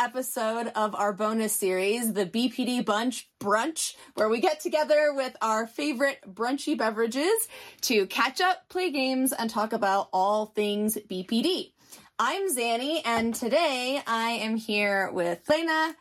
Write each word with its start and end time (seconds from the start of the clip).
episode 0.00 0.72
of 0.74 0.94
our 0.94 1.12
bonus 1.12 1.54
series, 1.54 2.14
the 2.14 2.24
BPD 2.24 2.82
Bunch 2.82 3.28
Brunch, 3.38 3.94
where 4.14 4.30
we 4.30 4.40
get 4.40 4.58
together 4.58 5.12
with 5.14 5.36
our 5.42 5.66
favorite 5.66 6.18
brunchy 6.26 6.76
beverages 6.76 7.48
to 7.82 8.06
catch 8.06 8.40
up, 8.40 8.66
play 8.70 8.90
games, 8.90 9.34
and 9.34 9.50
talk 9.50 9.74
about 9.74 10.08
all 10.10 10.46
things 10.46 10.96
BPD. 10.96 11.72
I'm 12.18 12.48
Xannie, 12.48 13.02
and 13.04 13.34
today 13.34 14.00
I 14.06 14.30
am 14.30 14.56
here 14.56 15.10
with 15.12 15.46
Lena, 15.50 15.94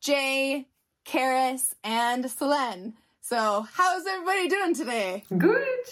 Jay, 0.00 0.66
Carys, 1.04 1.74
and 1.84 2.24
Solène. 2.24 2.94
So, 3.20 3.66
how's 3.74 4.06
everybody 4.06 4.48
doing 4.48 4.74
today? 4.74 5.24
Good. 5.36 5.84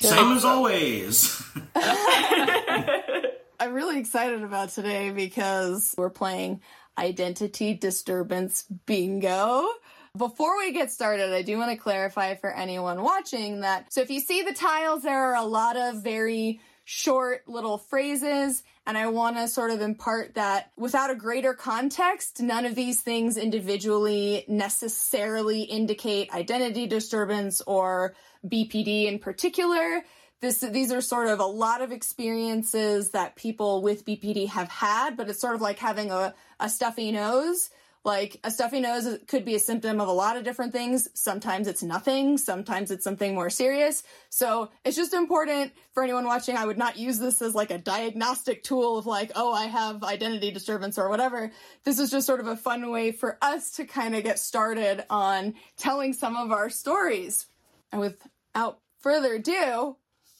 Same 0.00 0.36
as 0.36 0.44
always. 0.44 1.40
I'm 3.62 3.74
really 3.74 4.00
excited 4.00 4.42
about 4.42 4.70
today 4.70 5.12
because 5.12 5.94
we're 5.96 6.10
playing 6.10 6.62
Identity 6.98 7.74
Disturbance 7.74 8.64
Bingo. 8.86 9.68
Before 10.16 10.58
we 10.58 10.72
get 10.72 10.90
started, 10.90 11.32
I 11.32 11.42
do 11.42 11.58
want 11.58 11.70
to 11.70 11.76
clarify 11.76 12.34
for 12.34 12.52
anyone 12.52 13.04
watching 13.04 13.60
that 13.60 13.92
so 13.92 14.00
if 14.00 14.10
you 14.10 14.18
see 14.18 14.42
the 14.42 14.52
tiles, 14.52 15.04
there 15.04 15.30
are 15.30 15.36
a 15.36 15.44
lot 15.44 15.76
of 15.76 16.02
very 16.02 16.58
short 16.84 17.46
little 17.46 17.78
phrases, 17.78 18.64
and 18.84 18.98
I 18.98 19.06
want 19.06 19.36
to 19.36 19.46
sort 19.46 19.70
of 19.70 19.80
impart 19.80 20.34
that 20.34 20.72
without 20.76 21.10
a 21.10 21.14
greater 21.14 21.54
context, 21.54 22.42
none 22.42 22.66
of 22.66 22.74
these 22.74 23.00
things 23.00 23.36
individually 23.36 24.44
necessarily 24.48 25.62
indicate 25.62 26.34
identity 26.34 26.88
disturbance 26.88 27.62
or 27.64 28.16
BPD 28.44 29.06
in 29.06 29.20
particular. 29.20 30.02
This, 30.42 30.58
these 30.58 30.90
are 30.90 31.00
sort 31.00 31.28
of 31.28 31.38
a 31.38 31.46
lot 31.46 31.82
of 31.82 31.92
experiences 31.92 33.10
that 33.10 33.36
people 33.36 33.80
with 33.80 34.04
BPD 34.04 34.48
have 34.48 34.68
had, 34.68 35.16
but 35.16 35.30
it's 35.30 35.40
sort 35.40 35.54
of 35.54 35.60
like 35.60 35.78
having 35.78 36.10
a, 36.10 36.34
a 36.58 36.68
stuffy 36.68 37.12
nose. 37.12 37.70
Like 38.04 38.40
a 38.42 38.50
stuffy 38.50 38.80
nose 38.80 39.20
could 39.28 39.44
be 39.44 39.54
a 39.54 39.60
symptom 39.60 40.00
of 40.00 40.08
a 40.08 40.12
lot 40.12 40.36
of 40.36 40.42
different 40.42 40.72
things. 40.72 41.08
Sometimes 41.14 41.68
it's 41.68 41.84
nothing. 41.84 42.36
Sometimes 42.38 42.90
it's 42.90 43.04
something 43.04 43.36
more 43.36 43.50
serious. 43.50 44.02
So 44.30 44.70
it's 44.84 44.96
just 44.96 45.14
important 45.14 45.70
for 45.92 46.02
anyone 46.02 46.24
watching. 46.24 46.56
I 46.56 46.66
would 46.66 46.78
not 46.78 46.98
use 46.98 47.20
this 47.20 47.40
as 47.40 47.54
like 47.54 47.70
a 47.70 47.78
diagnostic 47.78 48.64
tool 48.64 48.98
of 48.98 49.06
like, 49.06 49.30
oh, 49.36 49.52
I 49.52 49.66
have 49.66 50.02
identity 50.02 50.50
disturbance 50.50 50.98
or 50.98 51.08
whatever. 51.08 51.52
This 51.84 52.00
is 52.00 52.10
just 52.10 52.26
sort 52.26 52.40
of 52.40 52.48
a 52.48 52.56
fun 52.56 52.90
way 52.90 53.12
for 53.12 53.38
us 53.40 53.70
to 53.76 53.84
kind 53.84 54.16
of 54.16 54.24
get 54.24 54.40
started 54.40 55.04
on 55.08 55.54
telling 55.76 56.12
some 56.12 56.34
of 56.34 56.50
our 56.50 56.68
stories. 56.68 57.46
And 57.92 58.00
without 58.00 58.80
further 58.98 59.34
ado, 59.34 59.96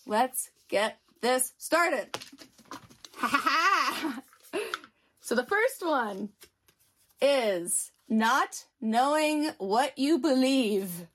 let's 0.07 0.51
get 0.69 0.99
this 1.21 1.53
started. 1.59 2.17
Ha 3.17 3.29
ha 3.29 4.21
ha! 4.53 4.61
So 5.21 5.35
the 5.35 5.45
first 5.47 5.85
one 5.87 6.31
is 7.21 7.93
not 8.09 8.65
knowing 8.81 9.51
what 9.59 9.97
you 9.99 10.19
believe. 10.19 11.07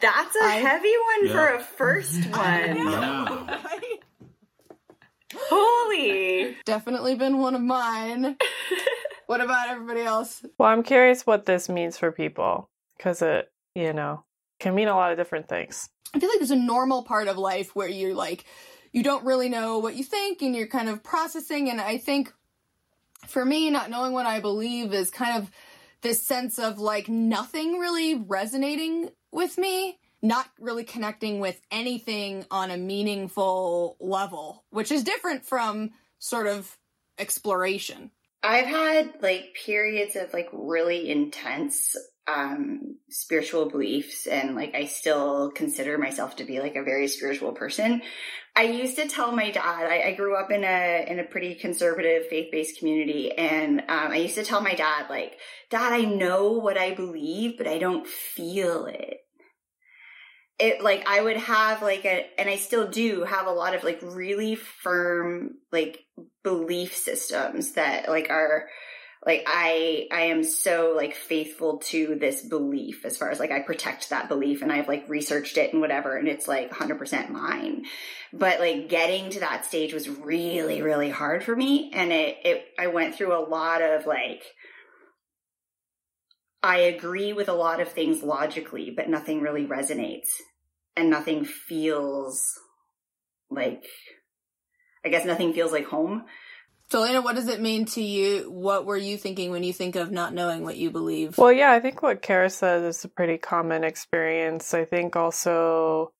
That's 0.00 0.36
a 0.36 0.44
I- 0.44 0.56
heavy 0.56 0.92
one 1.18 1.28
Yeah. 1.28 1.32
for 1.32 1.54
a 1.54 1.60
first 1.60 2.24
one. 2.30 2.76
Yeah. 5.32 5.38
Holy. 5.48 6.56
Definitely 6.66 7.14
been 7.14 7.38
one 7.38 7.54
of 7.54 7.62
mine. 7.62 8.36
what 9.26 9.40
about 9.40 9.68
everybody 9.70 10.02
else? 10.02 10.44
Well, 10.58 10.68
I'm 10.68 10.82
curious 10.82 11.26
what 11.26 11.46
this 11.46 11.68
means 11.70 11.96
for 11.96 12.12
people 12.12 12.68
because 12.98 13.22
it, 13.22 13.50
you 13.74 13.94
know, 13.94 14.24
can 14.60 14.74
mean 14.74 14.88
a 14.88 14.94
lot 14.94 15.10
of 15.10 15.16
different 15.16 15.48
things. 15.48 15.88
I 16.14 16.18
feel 16.18 16.28
like 16.28 16.38
there's 16.38 16.50
a 16.50 16.56
normal 16.56 17.02
part 17.02 17.28
of 17.28 17.38
life 17.38 17.74
where 17.74 17.88
you're 17.88 18.14
like, 18.14 18.44
you 18.92 19.02
don't 19.02 19.24
really 19.24 19.48
know 19.48 19.78
what 19.78 19.96
you 19.96 20.04
think 20.04 20.42
and 20.42 20.54
you're 20.54 20.66
kind 20.66 20.88
of 20.88 21.02
processing. 21.02 21.70
And 21.70 21.80
I 21.80 21.98
think 21.98 22.32
for 23.26 23.44
me, 23.44 23.70
not 23.70 23.90
knowing 23.90 24.12
what 24.12 24.26
I 24.26 24.40
believe 24.40 24.92
is 24.92 25.10
kind 25.10 25.38
of 25.42 25.50
this 26.02 26.22
sense 26.22 26.58
of 26.58 26.78
like 26.78 27.08
nothing 27.08 27.78
really 27.78 28.16
resonating 28.16 29.10
with 29.30 29.56
me, 29.56 29.98
not 30.20 30.46
really 30.60 30.84
connecting 30.84 31.40
with 31.40 31.60
anything 31.70 32.44
on 32.50 32.70
a 32.70 32.76
meaningful 32.76 33.96
level, 34.00 34.64
which 34.70 34.92
is 34.92 35.04
different 35.04 35.46
from 35.46 35.90
sort 36.18 36.46
of 36.46 36.76
exploration. 37.18 38.10
I've 38.42 38.66
had 38.66 39.14
like 39.22 39.54
periods 39.64 40.16
of 40.16 40.32
like 40.32 40.48
really 40.52 41.08
intense 41.08 41.96
um 42.28 42.98
spiritual 43.08 43.68
beliefs 43.68 44.26
and 44.26 44.54
like 44.54 44.74
I 44.74 44.84
still 44.84 45.50
consider 45.50 45.98
myself 45.98 46.36
to 46.36 46.44
be 46.44 46.60
like 46.60 46.76
a 46.76 46.84
very 46.84 47.08
spiritual 47.08 47.52
person. 47.52 48.02
I 48.54 48.64
used 48.64 48.96
to 48.96 49.08
tell 49.08 49.32
my 49.32 49.50
dad, 49.50 49.86
I, 49.86 50.02
I 50.08 50.14
grew 50.14 50.36
up 50.36 50.50
in 50.50 50.62
a 50.62 51.04
in 51.08 51.18
a 51.18 51.24
pretty 51.24 51.54
conservative 51.56 52.28
faith-based 52.28 52.78
community 52.78 53.32
and 53.32 53.80
um 53.80 54.12
I 54.12 54.16
used 54.16 54.36
to 54.36 54.44
tell 54.44 54.60
my 54.60 54.74
dad 54.74 55.06
like, 55.10 55.36
"Dad, 55.70 55.92
I 55.92 56.02
know 56.02 56.52
what 56.52 56.78
I 56.78 56.94
believe, 56.94 57.58
but 57.58 57.66
I 57.66 57.78
don't 57.78 58.06
feel 58.06 58.86
it." 58.86 59.18
It 60.58 60.80
like 60.80 61.08
I 61.08 61.22
would 61.22 61.38
have 61.38 61.82
like 61.82 62.04
a 62.04 62.28
and 62.38 62.48
I 62.48 62.56
still 62.56 62.88
do 62.88 63.24
have 63.24 63.48
a 63.48 63.52
lot 63.52 63.74
of 63.74 63.82
like 63.82 63.98
really 64.00 64.54
firm 64.54 65.54
like 65.72 65.98
belief 66.44 66.96
systems 66.96 67.72
that 67.72 68.08
like 68.08 68.30
are 68.30 68.68
like 69.24 69.44
I 69.46 70.08
I 70.10 70.22
am 70.22 70.42
so 70.42 70.94
like 70.96 71.14
faithful 71.14 71.78
to 71.90 72.16
this 72.16 72.42
belief 72.42 73.04
as 73.04 73.16
far 73.16 73.30
as 73.30 73.38
like 73.38 73.52
I 73.52 73.60
protect 73.60 74.10
that 74.10 74.28
belief 74.28 74.62
and 74.62 74.72
I've 74.72 74.88
like 74.88 75.08
researched 75.08 75.56
it 75.58 75.72
and 75.72 75.80
whatever 75.80 76.16
and 76.16 76.26
it's 76.26 76.48
like 76.48 76.70
100% 76.72 77.30
mine. 77.30 77.84
But 78.32 78.58
like 78.58 78.88
getting 78.88 79.30
to 79.30 79.40
that 79.40 79.64
stage 79.64 79.92
was 79.92 80.08
really 80.08 80.82
really 80.82 81.10
hard 81.10 81.44
for 81.44 81.54
me 81.54 81.90
and 81.94 82.12
it 82.12 82.36
it 82.44 82.64
I 82.78 82.88
went 82.88 83.14
through 83.14 83.36
a 83.36 83.46
lot 83.48 83.80
of 83.80 84.06
like 84.06 84.42
I 86.64 86.78
agree 86.78 87.32
with 87.32 87.48
a 87.48 87.54
lot 87.54 87.80
of 87.80 87.88
things 87.88 88.22
logically 88.22 88.92
but 88.94 89.08
nothing 89.08 89.40
really 89.40 89.66
resonates 89.66 90.28
and 90.96 91.10
nothing 91.10 91.44
feels 91.44 92.42
like 93.50 93.84
I 95.04 95.08
guess 95.08 95.24
nothing 95.24 95.52
feels 95.52 95.72
like 95.72 95.86
home. 95.86 96.24
So, 96.92 97.00
Lena, 97.00 97.22
what 97.22 97.36
does 97.36 97.48
it 97.48 97.62
mean 97.62 97.86
to 97.86 98.02
you? 98.02 98.50
What 98.50 98.84
were 98.84 98.98
you 98.98 99.16
thinking 99.16 99.50
when 99.50 99.62
you 99.62 99.72
think 99.72 99.96
of 99.96 100.12
not 100.12 100.34
knowing 100.34 100.62
what 100.62 100.76
you 100.76 100.90
believe? 100.90 101.38
Well, 101.38 101.50
yeah, 101.50 101.72
I 101.72 101.80
think 101.80 102.02
what 102.02 102.20
Carys 102.20 102.54
said 102.56 102.82
is 102.82 103.02
a 103.02 103.08
pretty 103.08 103.38
common 103.38 103.82
experience. 103.82 104.74
I 104.74 104.84
think 104.84 105.16
also, 105.16 106.12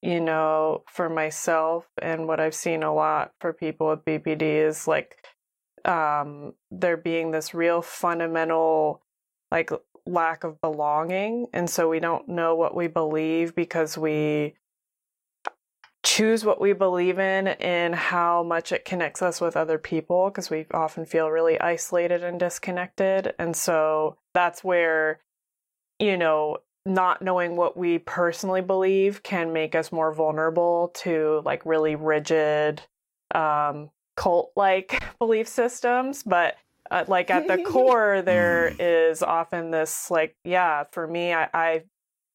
you 0.00 0.22
know, 0.22 0.82
for 0.86 1.10
myself 1.10 1.86
and 2.00 2.26
what 2.26 2.40
I've 2.40 2.54
seen 2.54 2.82
a 2.82 2.94
lot 2.94 3.32
for 3.38 3.52
people 3.52 3.88
with 3.88 4.06
BPD 4.06 4.66
is 4.66 4.88
like 4.88 5.14
um 5.84 6.54
there 6.70 6.96
being 6.96 7.30
this 7.30 7.52
real 7.52 7.82
fundamental 7.82 9.02
like 9.52 9.70
lack 10.06 10.42
of 10.42 10.58
belonging 10.62 11.48
and 11.52 11.68
so 11.68 11.86
we 11.86 12.00
don't 12.00 12.28
know 12.30 12.54
what 12.54 12.74
we 12.74 12.86
believe 12.86 13.54
because 13.54 13.98
we 13.98 14.54
choose 16.04 16.44
what 16.44 16.60
we 16.60 16.72
believe 16.72 17.18
in 17.18 17.48
and 17.48 17.94
how 17.94 18.42
much 18.42 18.72
it 18.72 18.84
connects 18.84 19.20
us 19.20 19.40
with 19.40 19.56
other 19.56 19.78
people 19.78 20.30
because 20.30 20.48
we 20.48 20.66
often 20.72 21.04
feel 21.04 21.28
really 21.28 21.60
isolated 21.60 22.22
and 22.22 22.38
disconnected. 22.38 23.34
And 23.38 23.56
so 23.56 24.16
that's 24.32 24.62
where, 24.62 25.20
you 25.98 26.16
know, 26.16 26.58
not 26.86 27.20
knowing 27.20 27.56
what 27.56 27.76
we 27.76 27.98
personally 27.98 28.62
believe 28.62 29.22
can 29.22 29.52
make 29.52 29.74
us 29.74 29.92
more 29.92 30.12
vulnerable 30.12 30.92
to 30.94 31.42
like 31.44 31.66
really 31.66 31.96
rigid, 31.96 32.80
um, 33.34 33.90
cult 34.16 34.52
like 34.56 35.02
belief 35.18 35.48
systems. 35.48 36.22
But 36.22 36.56
uh, 36.90 37.04
like 37.08 37.30
at 37.30 37.48
the 37.48 37.58
core, 37.66 38.22
there 38.22 38.72
is 38.78 39.22
often 39.22 39.70
this, 39.70 40.10
like, 40.10 40.36
yeah, 40.44 40.84
for 40.92 41.06
me, 41.06 41.34
I, 41.34 41.48
I 41.52 41.82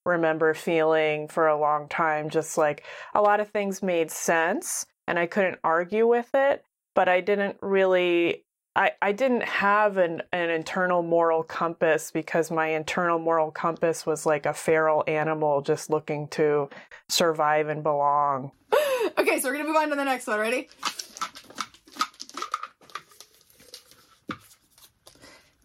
remember 0.06 0.54
feeling 0.54 1.28
for 1.28 1.48
a 1.48 1.60
long 1.60 1.88
time 1.88 2.30
just 2.30 2.58
like 2.58 2.84
a 3.14 3.22
lot 3.22 3.40
of 3.40 3.50
things 3.50 3.82
made 3.82 4.12
sense 4.12 4.86
and 5.08 5.20
I 5.20 5.26
couldn't 5.26 5.60
argue 5.64 6.08
with 6.08 6.30
it, 6.34 6.64
but 6.96 7.10
I 7.10 7.22
didn't 7.22 7.58
really 7.62 8.44
I, 8.76 8.92
I 9.04 9.12
didn't 9.12 9.44
have 9.44 9.98
an, 9.98 10.24
an 10.32 10.50
internal 10.50 11.04
moral 11.04 11.44
compass 11.44 12.10
because 12.10 12.50
my 12.50 12.70
internal 12.70 13.20
moral 13.20 13.52
compass 13.52 14.04
was 14.04 14.26
like 14.26 14.48
a 14.48 14.54
feral 14.54 15.04
animal 15.06 15.62
just 15.62 15.92
looking 15.92 16.28
to 16.30 16.70
survive 17.08 17.68
and 17.68 17.84
belong. 17.84 18.52
okay, 19.20 19.40
so 19.40 19.50
we're 19.50 19.58
gonna 19.58 19.68
move 19.68 19.76
on 19.76 19.90
to 19.90 19.96
the 19.96 20.04
next 20.04 20.26
one. 20.26 20.40
Ready? 20.40 20.70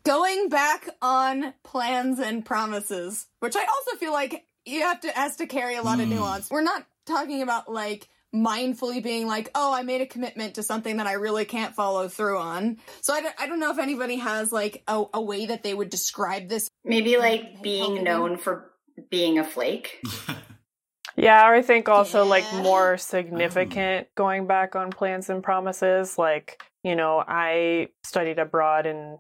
Going 0.08 0.49
back 0.49 0.88
on 1.02 1.52
plans 1.64 2.19
and 2.19 2.43
promises, 2.43 3.26
which 3.40 3.55
I 3.55 3.60
also 3.60 3.99
feel 3.99 4.10
like 4.14 4.46
you 4.64 4.81
have 4.81 5.00
to 5.00 5.10
has 5.10 5.37
to 5.37 5.46
carry 5.46 5.76
a 5.76 5.82
lot 5.82 6.00
of 6.00 6.06
Hmm. 6.06 6.14
nuance. 6.14 6.50
We're 6.50 6.62
not 6.62 6.87
talking 7.05 7.43
about 7.43 7.70
like 7.70 8.08
mindfully 8.34 9.02
being 9.02 9.26
like, 9.26 9.50
oh, 9.55 9.70
I 9.70 9.82
made 9.82 10.00
a 10.00 10.06
commitment 10.06 10.55
to 10.55 10.62
something 10.62 10.96
that 10.96 11.06
I 11.06 11.12
really 11.12 11.44
can't 11.44 11.75
follow 11.75 12.08
through 12.08 12.38
on. 12.38 12.78
So 13.02 13.12
I 13.12 13.20
don't, 13.20 13.34
I 13.38 13.46
don't 13.46 13.60
know 13.60 13.70
if 13.70 13.78
anybody 13.78 14.16
has 14.16 14.50
like 14.50 14.82
a, 14.88 15.05
a 15.12 15.20
way 15.20 15.44
that 15.44 15.62
they 15.62 15.75
would 15.75 15.90
describe 15.90 16.49
this. 16.49 16.70
Maybe 16.87 17.19
like 17.19 17.62
being 17.62 18.02
known 18.02 18.38
for 18.38 18.70
being 19.10 19.38
a 19.38 19.44
flake. 19.44 20.02
Yeah, 21.16 21.43
Yeah, 21.43 21.49
or 21.50 21.55
I 21.55 21.60
think 21.60 21.90
also 21.90 22.25
like 22.25 22.50
more 22.55 22.96
significant 22.96 24.06
going 24.14 24.46
back 24.46 24.75
on 24.75 24.88
plans 24.88 25.28
and 25.28 25.43
promises. 25.43 26.16
Like, 26.16 26.62
you 26.82 26.96
know, 26.96 27.22
I 27.28 27.88
studied 28.05 28.38
abroad 28.38 28.87
in 28.87 29.19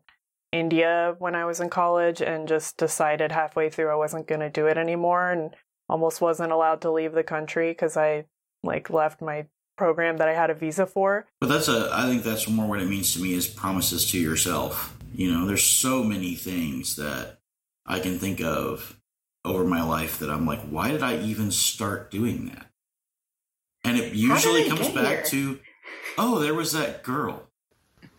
India 0.52 1.14
when 1.18 1.34
I 1.34 1.44
was 1.44 1.60
in 1.60 1.68
college 1.70 2.22
and 2.22 2.48
just 2.48 2.76
decided 2.76 3.32
halfway 3.32 3.68
through 3.68 3.90
I 3.90 3.96
wasn't 3.96 4.26
going 4.26 4.40
to 4.40 4.50
do 4.50 4.66
it 4.66 4.78
anymore 4.78 5.30
and 5.30 5.54
almost 5.88 6.20
wasn't 6.20 6.52
allowed 6.52 6.80
to 6.82 6.90
leave 6.90 7.12
the 7.12 7.22
country 7.22 7.70
because 7.70 7.96
I 7.96 8.24
like 8.62 8.90
left 8.90 9.20
my 9.20 9.46
program 9.76 10.16
that 10.18 10.28
I 10.28 10.34
had 10.34 10.50
a 10.50 10.54
visa 10.54 10.86
for. 10.86 11.26
But 11.40 11.48
that's 11.48 11.68
a. 11.68 11.90
I 11.92 12.06
think 12.06 12.24
that's 12.24 12.48
more 12.48 12.66
what 12.66 12.80
it 12.80 12.88
means 12.88 13.14
to 13.14 13.22
me 13.22 13.32
is 13.32 13.46
promises 13.46 14.10
to 14.10 14.18
yourself. 14.18 14.96
You 15.14 15.32
know, 15.32 15.46
there's 15.46 15.64
so 15.64 16.02
many 16.02 16.34
things 16.34 16.96
that 16.96 17.38
I 17.86 18.00
can 18.00 18.18
think 18.18 18.42
of 18.42 19.00
over 19.44 19.64
my 19.64 19.82
life 19.82 20.18
that 20.18 20.30
I'm 20.30 20.46
like, 20.46 20.60
why 20.62 20.90
did 20.90 21.02
I 21.02 21.18
even 21.20 21.50
start 21.50 22.10
doing 22.10 22.46
that? 22.46 22.66
And 23.84 23.96
it 23.96 24.12
usually 24.12 24.68
comes 24.68 24.88
back 24.90 25.26
here? 25.28 25.54
to, 25.54 25.60
oh, 26.18 26.40
there 26.40 26.54
was 26.54 26.72
that 26.72 27.02
girl. 27.02 27.48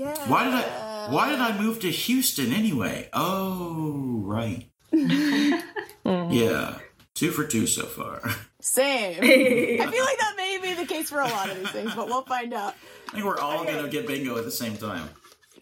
Yeah. 0.00 0.28
Why 0.30 0.44
did 0.44 0.54
I? 0.54 1.08
Why 1.10 1.28
did 1.28 1.40
I 1.40 1.58
move 1.60 1.80
to 1.80 1.90
Houston 1.90 2.52
anyway? 2.54 3.08
Oh, 3.12 4.22
right. 4.24 4.66
Yeah, 6.04 6.78
two 7.14 7.30
for 7.32 7.44
two 7.44 7.66
so 7.66 7.84
far. 7.84 8.22
Same. 8.60 9.18
I 9.22 9.86
feel 9.90 10.04
like 10.04 10.18
that 10.18 10.34
may 10.36 10.58
be 10.62 10.74
the 10.74 10.86
case 10.86 11.10
for 11.10 11.20
a 11.20 11.26
lot 11.28 11.50
of 11.50 11.58
these 11.58 11.70
things, 11.70 11.94
but 11.94 12.06
we'll 12.06 12.22
find 12.22 12.54
out. 12.54 12.74
I 13.08 13.12
think 13.12 13.24
we're 13.24 13.38
all 13.38 13.64
gonna 13.64 13.88
get 13.88 14.06
bingo 14.06 14.38
at 14.38 14.44
the 14.44 14.50
same 14.50 14.76
time. 14.76 15.08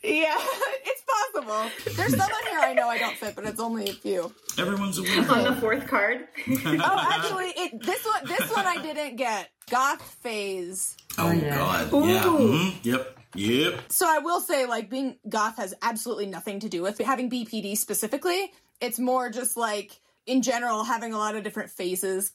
Yeah, 0.03 0.37
it's 0.39 1.03
possible. 1.03 1.71
There's 1.97 2.13
some 2.13 2.21
on 2.21 2.47
here 2.51 2.61
I 2.61 2.73
know 2.75 2.87
I 2.89 2.99
don't 2.99 3.17
fit, 3.17 3.35
but 3.35 3.45
it's 3.45 3.61
only 3.61 3.89
a 3.91 3.93
few. 3.93 4.33
Everyone's 4.59 4.99
a 4.99 5.03
winner. 5.03 5.29
On 5.33 5.45
the 5.55 5.61
fourth 5.61 5.87
card. 5.89 6.29
Oh, 6.49 7.09
actually, 7.13 7.49
it, 7.57 7.83
this 7.83 8.05
one, 8.07 8.27
this 8.29 8.51
one 8.55 8.67
I 8.67 8.81
didn't 8.81 9.17
get. 9.17 9.51
Goth 9.71 10.03
phase. 10.23 10.97
oh 11.19 11.31
yeah. 11.33 11.57
God. 11.57 11.93
Ooh. 11.93 12.07
Yeah. 12.09 12.23
mhm, 12.23 12.75
Yep. 12.85 13.18
Yep. 13.35 13.93
So 13.93 14.07
I 14.09 14.19
will 14.19 14.41
say, 14.41 14.67
like, 14.67 14.89
being 14.91 15.17
goth 15.29 15.57
has 15.59 15.75
absolutely 15.83 16.27
nothing 16.27 16.61
to 16.61 16.69
do 16.69 16.83
with 16.83 16.99
having 16.99 17.31
BPD 17.31 17.77
specifically. 17.77 18.53
It's 18.81 18.99
more 18.99 19.31
just 19.31 19.57
like, 19.57 20.01
in 20.27 20.43
general, 20.43 20.85
having 20.85 21.13
a 21.13 21.19
lot 21.19 21.37
of 21.37 21.45
different 21.45 21.71
phases, 21.71 22.33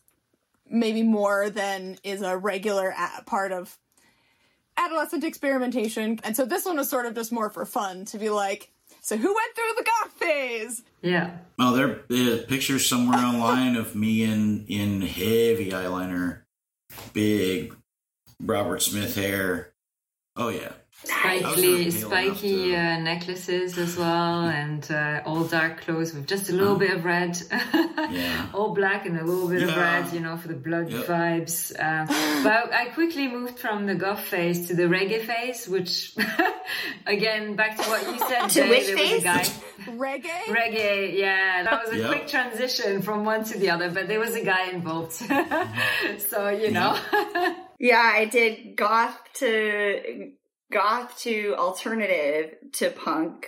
maybe 0.70 1.04
more 1.04 1.50
than 1.50 1.98
is 2.04 2.22
a 2.22 2.38
regular 2.38 2.90
a- 2.98 3.24
part 3.24 3.52
of 3.52 3.78
adolescent 4.78 5.24
experimentation. 5.24 6.20
And 6.24 6.36
so 6.36 6.46
this 6.46 6.66
one 6.66 6.78
was 6.78 6.90
sort 6.90 7.06
of 7.06 7.16
just 7.16 7.32
more 7.32 7.50
for 7.50 7.66
fun 7.66 8.06
to 8.06 8.18
be 8.18 8.30
like, 8.30 8.72
so 9.02 9.18
who 9.18 9.28
went 9.34 9.56
through 9.56 9.74
the 9.78 9.84
goth 9.84 10.14
phase? 10.14 10.84
yeah. 11.02 11.38
Well, 11.58 11.74
there 11.74 11.90
are 12.12 12.38
pictures 12.38 12.88
somewhere 12.88 13.20
online 13.20 13.76
of 13.76 13.96
me 13.96 14.24
in 14.24 14.66
in 14.68 15.02
heavy 15.02 15.72
eyeliner, 15.72 16.42
big 17.14 17.76
Robert 18.40 18.82
Smith 18.82 19.16
hair. 19.16 19.74
Oh 20.36 20.50
yeah. 20.50 20.72
I 21.12 21.42
was 21.44 21.44
Spikely, 21.44 21.56
never 21.56 21.58
pale 21.64 21.82
enough 21.82 21.94
spiky 22.38 22.72
to- 22.72 22.76
uh, 22.76 23.00
necklaces 23.00 23.78
as 23.78 23.98
well, 23.98 24.46
and 24.46 24.92
uh, 24.92 25.22
all 25.26 25.44
dark 25.44 25.82
clothes 25.82 26.14
with 26.14 26.28
just 26.28 26.50
a 26.50 26.54
little 26.54 26.76
Oh. 26.76 26.80
bit 26.80 26.92
of 26.92 27.04
red. 27.06 27.38
Yeah. 27.52 28.48
all 28.54 28.74
black 28.74 29.06
and 29.06 29.20
a 29.20 29.24
little 29.24 29.48
bit 29.50 29.64
of 29.64 29.76
red, 29.76 30.14
you 30.14 30.20
know, 30.20 30.38
for 30.38 30.48
the 30.50 30.54
blood 30.56 30.90
Yep. 30.92 31.06
vibes. 31.06 31.72
Uh, 31.78 32.06
but 32.44 32.74
I 32.74 32.86
quickly 32.94 33.28
moved 33.28 33.60
from 33.60 33.86
the 33.86 33.96
goth 33.96 34.22
phase 34.22 34.68
to 34.68 34.76
the 34.76 34.84
reggae 34.84 35.22
phase, 35.26 35.68
which, 35.68 36.16
again, 37.06 37.56
back 37.56 37.78
to 37.78 37.84
what 37.84 38.02
you 38.08 38.18
said, 38.20 38.48
To 38.50 38.54
Jay, 38.64 38.70
which 38.70 38.86
there 38.88 38.96
was 38.96 39.04
a 39.06 39.10
phase? 39.10 39.24
guy. 39.24 39.44
Reggae? 39.92 40.44
Reggae, 40.48 41.18
yeah, 41.18 41.64
that 41.64 41.84
was 41.84 41.94
a 41.94 41.98
Yep. 42.00 42.08
quick 42.12 42.28
transition 42.28 43.02
from 43.02 43.26
one 43.26 43.44
to 43.46 43.58
the 43.60 43.70
other, 43.70 43.90
but 43.90 44.08
there 44.08 44.20
was 44.20 44.36
a 44.36 44.44
guy 44.44 44.70
involved. 44.70 45.12
so, 45.14 46.50
you 46.50 46.72
know. 46.72 46.98
Yeah, 47.80 48.02
I 48.02 48.26
did 48.26 48.76
goth 48.78 49.18
to 49.36 50.32
goth 50.74 51.18
to 51.22 51.56
alternative 51.58 52.56
to 52.74 52.90
punk 52.90 53.48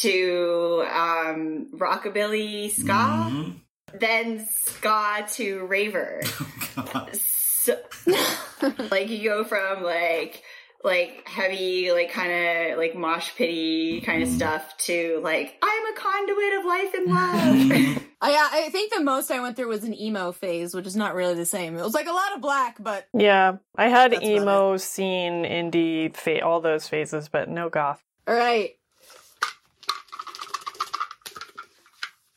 to 0.00 0.84
um 0.90 1.68
rockabilly 1.74 2.70
ska, 2.70 2.92
Mhm. 3.30 3.60
then 4.00 4.46
ska 4.64 5.26
to 5.34 5.66
raver. 5.66 6.22
God. 6.76 7.14
So, 7.16 7.76
like 8.90 9.08
you 9.08 9.22
go 9.28 9.44
from 9.44 9.82
like 9.82 10.42
like 10.84 11.22
heavy 11.28 11.92
like 11.92 12.10
kind 12.10 12.32
of 12.72 12.78
like 12.78 12.94
mosh 12.96 13.30
pity 13.36 14.00
kind 14.00 14.22
of 14.22 14.28
stuff 14.28 14.76
to 14.78 15.20
like 15.22 15.56
I'm 15.62 15.92
a 15.92 15.96
conduit 15.96 16.58
of 16.58 16.64
life 16.64 16.94
and 16.94 17.06
love. 17.94 18.02
I, 18.20 18.32
Uh, 18.34 18.48
I 18.66 18.68
think 18.70 18.92
the 18.92 19.02
most 19.02 19.30
I 19.30 19.40
went 19.40 19.56
through 19.56 19.68
was 19.68 19.84
an 19.84 19.94
emo 19.98 20.32
phase, 20.32 20.74
which 20.74 20.86
is 20.86 20.94
not 20.96 21.14
really 21.14 21.34
the 21.34 21.44
same. 21.46 21.76
It 21.76 21.82
was 21.82 21.94
like 21.94 22.06
a 22.06 22.12
lot 22.12 22.34
of 22.34 22.40
black, 22.40 22.76
but 22.80 23.06
Yeah, 23.12 23.56
I 23.76 23.88
had 23.88 24.22
emo, 24.22 24.76
scene, 24.76 25.44
indie, 25.44 26.14
fa- 26.16 26.44
all 26.44 26.60
those 26.60 26.88
phases, 26.88 27.28
but 27.28 27.48
no 27.48 27.68
goth. 27.68 28.02
all 28.28 28.34
right. 28.34 28.70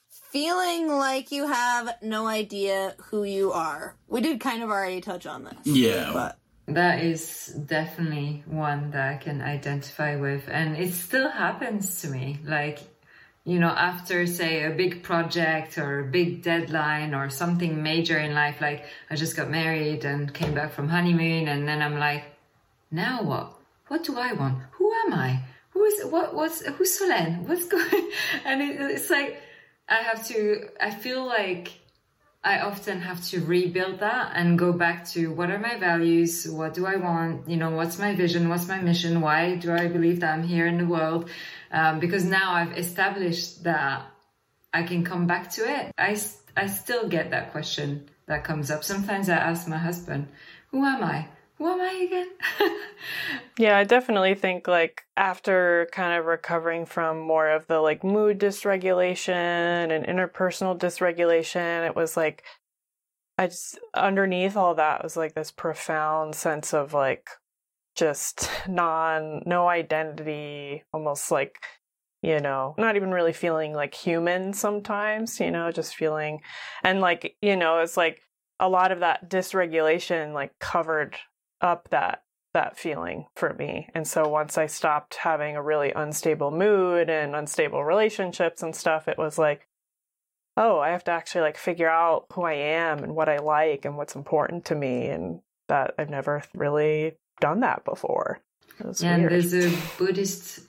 Feeling 0.09 0.89
like 0.89 1.31
you 1.31 1.47
have 1.47 1.95
no 2.01 2.27
idea 2.27 2.95
who 3.09 3.24
you 3.24 3.53
are. 3.53 3.95
We 4.07 4.19
did 4.21 4.39
kind 4.42 4.62
of 4.63 4.69
already 4.69 5.00
touch 5.01 5.25
on 5.25 5.45
this. 5.45 5.56
Yeah. 5.63 6.12
But 6.13 6.38
That 6.67 7.03
is 7.03 7.47
definitely 7.47 8.44
one 8.47 8.91
that 8.91 9.13
I 9.13 9.17
can 9.17 9.41
identify 9.41 10.15
with. 10.15 10.47
And 10.50 10.75
it 10.75 10.94
still 10.94 11.29
happens 11.29 12.01
to 12.01 12.07
me. 12.07 12.39
Like, 12.44 12.79
you 13.44 13.59
know, 13.59 13.69
after, 13.69 14.25
say, 14.25 14.63
a 14.63 14.71
big 14.71 15.03
project 15.03 15.77
or 15.77 16.00
a 16.00 16.03
big 16.03 16.41
deadline 16.41 17.13
or 17.13 17.29
something 17.29 17.83
major 17.83 18.17
in 18.17 18.33
life, 18.33 18.59
like 18.59 18.85
I 19.12 19.15
just 19.15 19.38
got 19.38 19.51
married 19.51 20.03
and 20.03 20.33
came 20.33 20.56
back 20.56 20.73
from 20.73 20.89
honeymoon, 20.89 21.47
and 21.47 21.67
then 21.67 21.83
I'm 21.83 22.00
like, 22.00 22.23
now 22.89 23.21
what? 23.21 23.53
What 23.88 24.03
do 24.03 24.18
I 24.18 24.33
want? 24.33 24.63
Who 24.71 24.91
am 25.06 25.13
I? 25.13 25.44
Who 25.71 25.83
is, 25.83 26.06
what, 26.06 26.33
what's, 26.33 26.65
who's 26.65 27.00
Solène? 27.00 27.41
What's 27.47 27.65
going, 27.75 28.09
and 28.44 28.63
it, 28.63 28.81
it's 28.81 29.11
like, 29.11 29.39
I 29.88 29.97
have 29.97 30.25
to, 30.29 30.69
I 30.81 30.89
feel 30.89 31.23
like 31.23 31.71
I 32.45 32.59
often 32.59 33.01
have 33.01 33.25
to 33.30 33.44
rebuild 33.44 34.02
that 34.02 34.33
and 34.35 34.57
go 34.57 34.71
back 34.71 35.04
to 35.09 35.33
what 35.33 35.49
are 35.49 35.57
my 35.57 35.80
values? 35.80 36.47
What 36.47 36.75
do 36.75 36.85
I 36.85 36.95
want? 36.97 37.49
You 37.49 37.57
know, 37.57 37.71
what's 37.71 37.97
my 37.97 38.14
vision? 38.14 38.49
What's 38.49 38.68
my 38.68 38.80
mission? 38.80 39.19
Why 39.19 39.56
do 39.56 39.73
I 39.73 39.87
believe 39.87 40.19
that 40.19 40.31
I'm 40.31 40.44
here 40.44 40.68
in 40.68 40.78
the 40.78 40.85
world? 40.85 41.28
Um, 41.71 41.99
because 41.99 42.23
now 42.23 42.54
I've 42.54 42.78
established 42.78 43.64
that 43.64 44.06
I 44.71 44.83
can 44.83 45.04
come 45.04 45.25
back 45.25 45.49
to 45.54 45.61
it. 45.68 45.92
I, 45.97 46.21
I 46.56 46.68
still 46.68 47.09
get 47.09 47.31
that 47.31 47.52
question 47.52 48.11
that 48.28 48.44
comes 48.44 48.69
up. 48.69 48.83
Sometimes 48.83 49.28
I 49.28 49.37
ask 49.37 49.68
my 49.68 49.80
husband, 49.80 50.28
who 50.69 50.85
am 50.85 51.04
I? 51.04 51.28
Who 51.57 51.68
am 51.68 51.81
I 51.81 52.06
again? 52.06 52.30
Yeah, 53.57 53.78
I 53.78 53.85
definitely 53.85 54.35
think 54.35 54.68
like 54.68 55.04
after 55.16 55.88
kind 55.94 56.19
of 56.19 56.26
recovering 56.26 56.85
from 56.85 57.19
more 57.19 57.50
of 57.50 57.68
the 57.68 57.80
like 57.80 58.04
mood 58.04 58.38
dysregulation 58.38 59.31
and 59.31 60.06
interpersonal 60.06 60.78
dysregulation, 60.78 61.88
it 61.88 61.95
was 61.95 62.18
like 62.18 62.44
I 63.38 63.47
just 63.47 63.80
underneath 63.94 64.57
all 64.57 64.76
that 64.76 65.04
was 65.04 65.16
like 65.16 65.35
this 65.35 65.52
profound 65.52 66.35
sense 66.35 66.74
of 66.74 66.94
like 66.94 67.30
just 67.95 68.50
non 68.68 69.44
no 69.45 69.68
identity, 69.69 70.83
almost 70.94 71.31
like 71.31 71.57
you 72.21 72.40
know, 72.40 72.76
not 72.78 72.95
even 72.95 73.12
really 73.12 73.33
feeling 73.33 73.74
like 73.74 73.94
human 73.94 74.52
sometimes, 74.52 75.40
you 75.40 75.52
know, 75.52 75.71
just 75.71 75.95
feeling 75.95 76.42
and 76.83 77.00
like, 77.00 77.38
you 77.42 77.56
know, 77.56 77.80
it's 77.80 77.97
like 77.97 78.21
a 78.59 78.68
lot 78.68 78.92
of 78.92 79.00
that 79.02 79.30
dysregulation 79.30 80.33
like 80.33 80.52
covered 80.59 81.16
up 81.62 81.90
that 81.90 82.24
that 82.54 82.80
feeling 82.80 83.26
for 83.35 83.54
me. 83.54 83.90
And 83.94 84.07
so 84.07 84.30
once 84.30 84.57
I 84.57 84.66
stopped 84.68 85.16
having 85.16 85.57
a 85.57 85.62
really 85.62 85.92
unstable 85.92 86.52
mood 86.52 87.09
and 87.09 87.35
unstable 87.35 87.83
relationships 87.83 88.64
and 88.64 88.74
stuff, 88.74 89.09
it 89.09 89.18
was 89.18 89.38
like, 89.38 89.68
oh, 90.56 90.80
I 90.80 90.92
have 90.92 91.04
to 91.04 91.12
actually 91.12 91.42
like 91.42 91.57
figure 91.57 91.90
out 91.90 92.28
who 92.31 92.44
I 92.44 92.54
am 92.54 93.04
and 93.04 93.14
what 93.14 93.28
I 93.28 93.40
like 93.40 93.83
and 93.83 93.97
what's 93.97 94.16
important 94.16 94.64
to 94.66 94.76
me. 94.76 95.07
And 95.07 95.42
that 95.68 95.95
I've 95.97 96.09
never 96.09 96.44
really 96.54 97.18
done 97.42 97.59
that 97.59 97.83
before. 97.83 98.40
Was 98.81 99.04
and 99.04 99.24
weird. 99.24 99.31
there's 99.33 99.54
a 99.54 99.78
Buddhist 99.97 100.62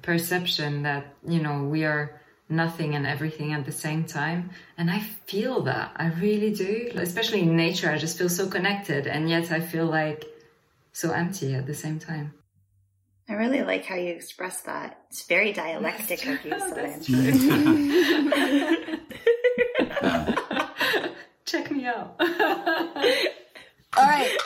perception 0.00 0.82
that, 0.82 1.14
you 1.26 1.40
know, 1.40 1.64
we 1.64 1.84
are 1.84 2.20
nothing 2.48 2.94
and 2.94 3.06
everything 3.06 3.52
at 3.52 3.64
the 3.64 3.72
same 3.72 4.04
time. 4.04 4.50
And 4.76 4.90
I 4.90 5.00
feel 5.00 5.62
that. 5.62 5.92
I 5.96 6.06
really 6.08 6.52
do. 6.54 6.90
Especially 6.94 7.40
in 7.42 7.56
nature, 7.56 7.90
I 7.90 7.98
just 7.98 8.16
feel 8.18 8.28
so 8.28 8.48
connected. 8.48 9.06
And 9.06 9.28
yet 9.28 9.50
I 9.50 9.60
feel 9.60 9.86
like 9.86 10.24
so 10.92 11.10
empty 11.12 11.54
at 11.54 11.66
the 11.66 11.74
same 11.74 11.98
time. 11.98 12.34
I 13.28 13.34
really 13.34 13.62
like 13.62 13.84
how 13.84 13.96
you 13.96 14.08
express 14.10 14.62
that. 14.62 15.02
It's 15.10 15.26
very 15.26 15.52
dialectic 15.52 16.26
of 16.26 16.42
you, 16.44 16.50
That's 16.58 16.72
Solène. 16.72 17.04
true. 17.04 18.98
Check 21.44 21.70
me 21.70 21.84
out. 21.86 22.14
All 22.20 24.04
right. 24.04 24.36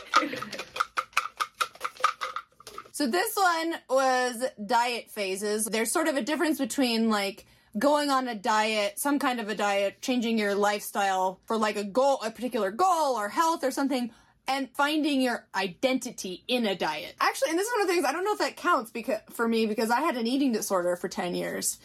So 2.92 3.06
this 3.06 3.36
one 3.36 3.74
was 3.88 4.44
diet 4.66 5.10
phases. 5.10 5.64
There's 5.64 5.90
sort 5.90 6.08
of 6.08 6.16
a 6.16 6.22
difference 6.22 6.58
between 6.58 7.08
like 7.08 7.46
going 7.78 8.10
on 8.10 8.28
a 8.28 8.34
diet, 8.34 8.98
some 8.98 9.18
kind 9.18 9.40
of 9.40 9.48
a 9.48 9.54
diet, 9.54 10.02
changing 10.02 10.38
your 10.38 10.54
lifestyle 10.54 11.40
for 11.46 11.56
like 11.56 11.76
a 11.76 11.84
goal, 11.84 12.20
a 12.24 12.30
particular 12.30 12.70
goal 12.70 13.16
or 13.16 13.28
health 13.28 13.64
or 13.64 13.70
something, 13.70 14.10
and 14.46 14.68
finding 14.74 15.20
your 15.20 15.46
identity 15.54 16.44
in 16.48 16.66
a 16.66 16.74
diet. 16.74 17.14
Actually, 17.20 17.50
and 17.50 17.58
this 17.58 17.66
is 17.66 17.72
one 17.72 17.82
of 17.82 17.86
the 17.86 17.92
things 17.92 18.04
I 18.04 18.12
don't 18.12 18.24
know 18.24 18.32
if 18.32 18.38
that 18.40 18.56
counts 18.56 18.90
because 18.90 19.20
for 19.30 19.48
me 19.48 19.66
because 19.66 19.90
I 19.90 20.00
had 20.00 20.16
an 20.16 20.26
eating 20.26 20.52
disorder 20.52 20.96
for 20.96 21.08
10 21.08 21.34
years. 21.34 21.78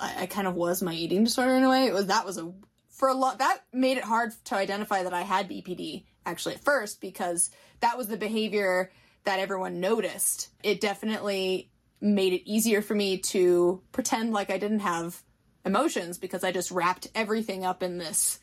I, 0.00 0.22
I 0.22 0.26
kind 0.26 0.46
of 0.46 0.54
was 0.54 0.82
my 0.82 0.94
eating 0.94 1.24
disorder 1.24 1.56
in 1.56 1.64
a 1.64 1.70
way. 1.70 1.86
It 1.86 1.94
was 1.94 2.06
that 2.06 2.24
was 2.24 2.38
a 2.38 2.52
for 2.90 3.08
a 3.08 3.14
lot 3.14 3.38
that 3.40 3.58
made 3.72 3.98
it 3.98 4.04
hard 4.04 4.32
to 4.44 4.54
identify 4.54 5.02
that 5.02 5.12
I 5.12 5.22
had 5.22 5.48
BPD 5.48 6.04
actually 6.24 6.54
at 6.54 6.64
first 6.64 7.00
because 7.00 7.50
that 7.80 7.98
was 7.98 8.08
the 8.08 8.16
behavior 8.16 8.92
that 9.24 9.40
everyone 9.40 9.80
noticed. 9.80 10.50
It 10.62 10.80
definitely 10.80 11.70
made 12.00 12.32
it 12.32 12.48
easier 12.48 12.82
for 12.82 12.94
me 12.94 13.18
to 13.18 13.82
pretend 13.92 14.32
like 14.32 14.50
I 14.50 14.58
didn't 14.58 14.80
have 14.80 15.22
emotions 15.64 16.18
because 16.18 16.44
I 16.44 16.52
just 16.52 16.70
wrapped 16.70 17.08
everything 17.14 17.64
up 17.64 17.82
in 17.82 17.98
this 17.98 18.40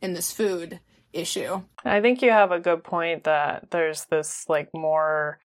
in 0.00 0.14
this 0.14 0.32
food 0.32 0.80
issue. 1.12 1.62
I 1.84 2.00
think 2.00 2.22
you 2.22 2.30
have 2.30 2.52
a 2.52 2.60
good 2.60 2.82
point 2.82 3.24
that 3.24 3.70
there's 3.70 4.06
this 4.06 4.48
like 4.48 4.68
more 4.74 5.38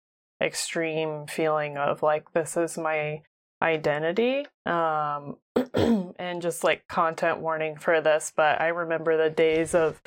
extreme 0.42 1.28
feeling 1.28 1.78
of 1.78 2.04
like 2.04 2.32
this 2.34 2.58
is 2.58 2.78
my 2.78 3.22
identity 3.62 4.46
um 4.66 5.38
and 5.74 6.42
just 6.42 6.64
like 6.64 6.86
content 6.90 7.40
warning 7.40 7.78
for 7.78 8.02
this 8.02 8.34
but 8.36 8.60
i 8.60 8.68
remember 8.68 9.16
the 9.16 9.30
days 9.30 9.74
of 9.74 10.02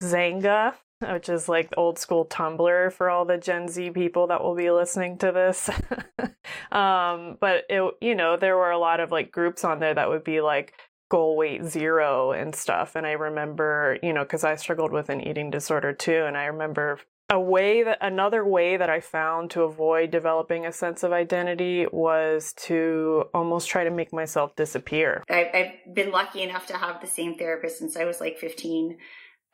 Xanga 0.00 0.74
which 1.00 1.28
is 1.28 1.48
like 1.48 1.68
old 1.76 1.98
school 1.98 2.24
Tumblr 2.26 2.92
for 2.92 3.10
all 3.10 3.24
the 3.24 3.38
Gen 3.38 3.68
Z 3.68 3.90
people 3.90 4.28
that 4.28 4.42
will 4.42 4.54
be 4.54 4.70
listening 4.70 5.18
to 5.18 5.32
this. 5.32 5.68
um, 6.72 7.36
but 7.40 7.64
it, 7.68 7.94
you 8.00 8.14
know, 8.14 8.36
there 8.36 8.56
were 8.56 8.70
a 8.70 8.78
lot 8.78 9.00
of 9.00 9.10
like 9.10 9.32
groups 9.32 9.64
on 9.64 9.80
there 9.80 9.94
that 9.94 10.08
would 10.08 10.24
be 10.24 10.40
like 10.40 10.74
goal 11.10 11.36
weight 11.36 11.64
zero 11.64 12.32
and 12.32 12.54
stuff. 12.54 12.96
And 12.96 13.06
I 13.06 13.12
remember, 13.12 13.98
you 14.02 14.12
know, 14.12 14.24
because 14.24 14.44
I 14.44 14.56
struggled 14.56 14.92
with 14.92 15.10
an 15.10 15.20
eating 15.20 15.50
disorder 15.50 15.92
too, 15.92 16.24
and 16.26 16.36
I 16.36 16.46
remember 16.46 16.98
a 17.30 17.40
way 17.40 17.82
that 17.82 17.98
another 18.02 18.44
way 18.44 18.76
that 18.76 18.90
I 18.90 19.00
found 19.00 19.50
to 19.52 19.62
avoid 19.62 20.10
developing 20.10 20.66
a 20.66 20.72
sense 20.72 21.02
of 21.02 21.12
identity 21.12 21.86
was 21.90 22.52
to 22.64 23.24
almost 23.32 23.68
try 23.68 23.84
to 23.84 23.90
make 23.90 24.12
myself 24.12 24.54
disappear. 24.56 25.24
I've, 25.30 25.46
I've 25.54 25.94
been 25.94 26.10
lucky 26.10 26.42
enough 26.42 26.66
to 26.66 26.76
have 26.76 27.00
the 27.00 27.06
same 27.06 27.36
therapist 27.36 27.78
since 27.78 27.96
I 27.96 28.04
was 28.04 28.20
like 28.20 28.38
15 28.38 28.98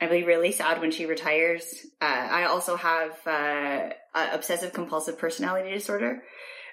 I'll 0.00 0.08
be 0.08 0.24
really 0.24 0.52
sad 0.52 0.80
when 0.80 0.90
she 0.90 1.06
retires. 1.06 1.86
Uh, 2.00 2.04
I 2.04 2.44
also 2.44 2.76
have 2.76 3.18
uh, 3.26 3.90
obsessive 4.14 4.72
compulsive 4.72 5.18
personality 5.18 5.70
disorder, 5.70 6.22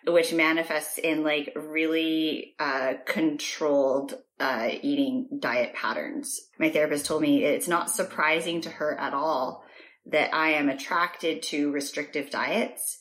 which 0.05 0.33
manifests 0.33 0.97
in 0.97 1.23
like 1.23 1.51
really 1.55 2.55
uh, 2.57 2.93
controlled 3.05 4.13
uh, 4.39 4.69
eating 4.81 5.27
diet 5.39 5.73
patterns. 5.73 6.39
My 6.57 6.69
therapist 6.69 7.05
told 7.05 7.21
me 7.21 7.43
it's 7.43 7.67
not 7.67 7.89
surprising 7.89 8.61
to 8.61 8.69
her 8.69 8.97
at 8.97 9.13
all 9.13 9.63
that 10.05 10.33
I 10.33 10.51
am 10.51 10.69
attracted 10.69 11.43
to 11.43 11.71
restrictive 11.71 12.29
diets 12.29 12.99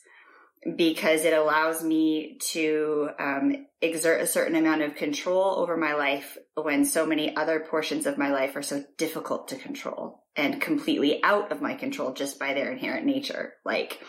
because 0.77 1.25
it 1.25 1.33
allows 1.33 1.85
me 1.85 2.39
to 2.41 3.11
um, 3.21 3.67
exert 3.81 4.21
a 4.21 4.27
certain 4.27 4.57
amount 4.57 4.83
of 4.83 4.97
control 4.97 5.57
over 5.59 5.77
my 5.77 5.95
life 5.95 6.37
when 6.63 6.85
so 6.85 7.05
many 7.05 7.37
other 7.37 7.61
portions 7.61 8.07
of 8.07 8.17
my 8.17 8.31
life 8.31 8.57
are 8.57 8.63
so 8.63 8.83
difficult 8.97 9.49
to 9.49 9.57
control 9.57 10.25
and 10.35 10.61
completely 10.61 11.23
out 11.23 11.53
of 11.53 11.61
my 11.61 11.75
control 11.75 12.15
just 12.15 12.39
by 12.39 12.55
their 12.55 12.73
inherent 12.73 13.05
nature. 13.05 13.53
Like, 13.65 14.01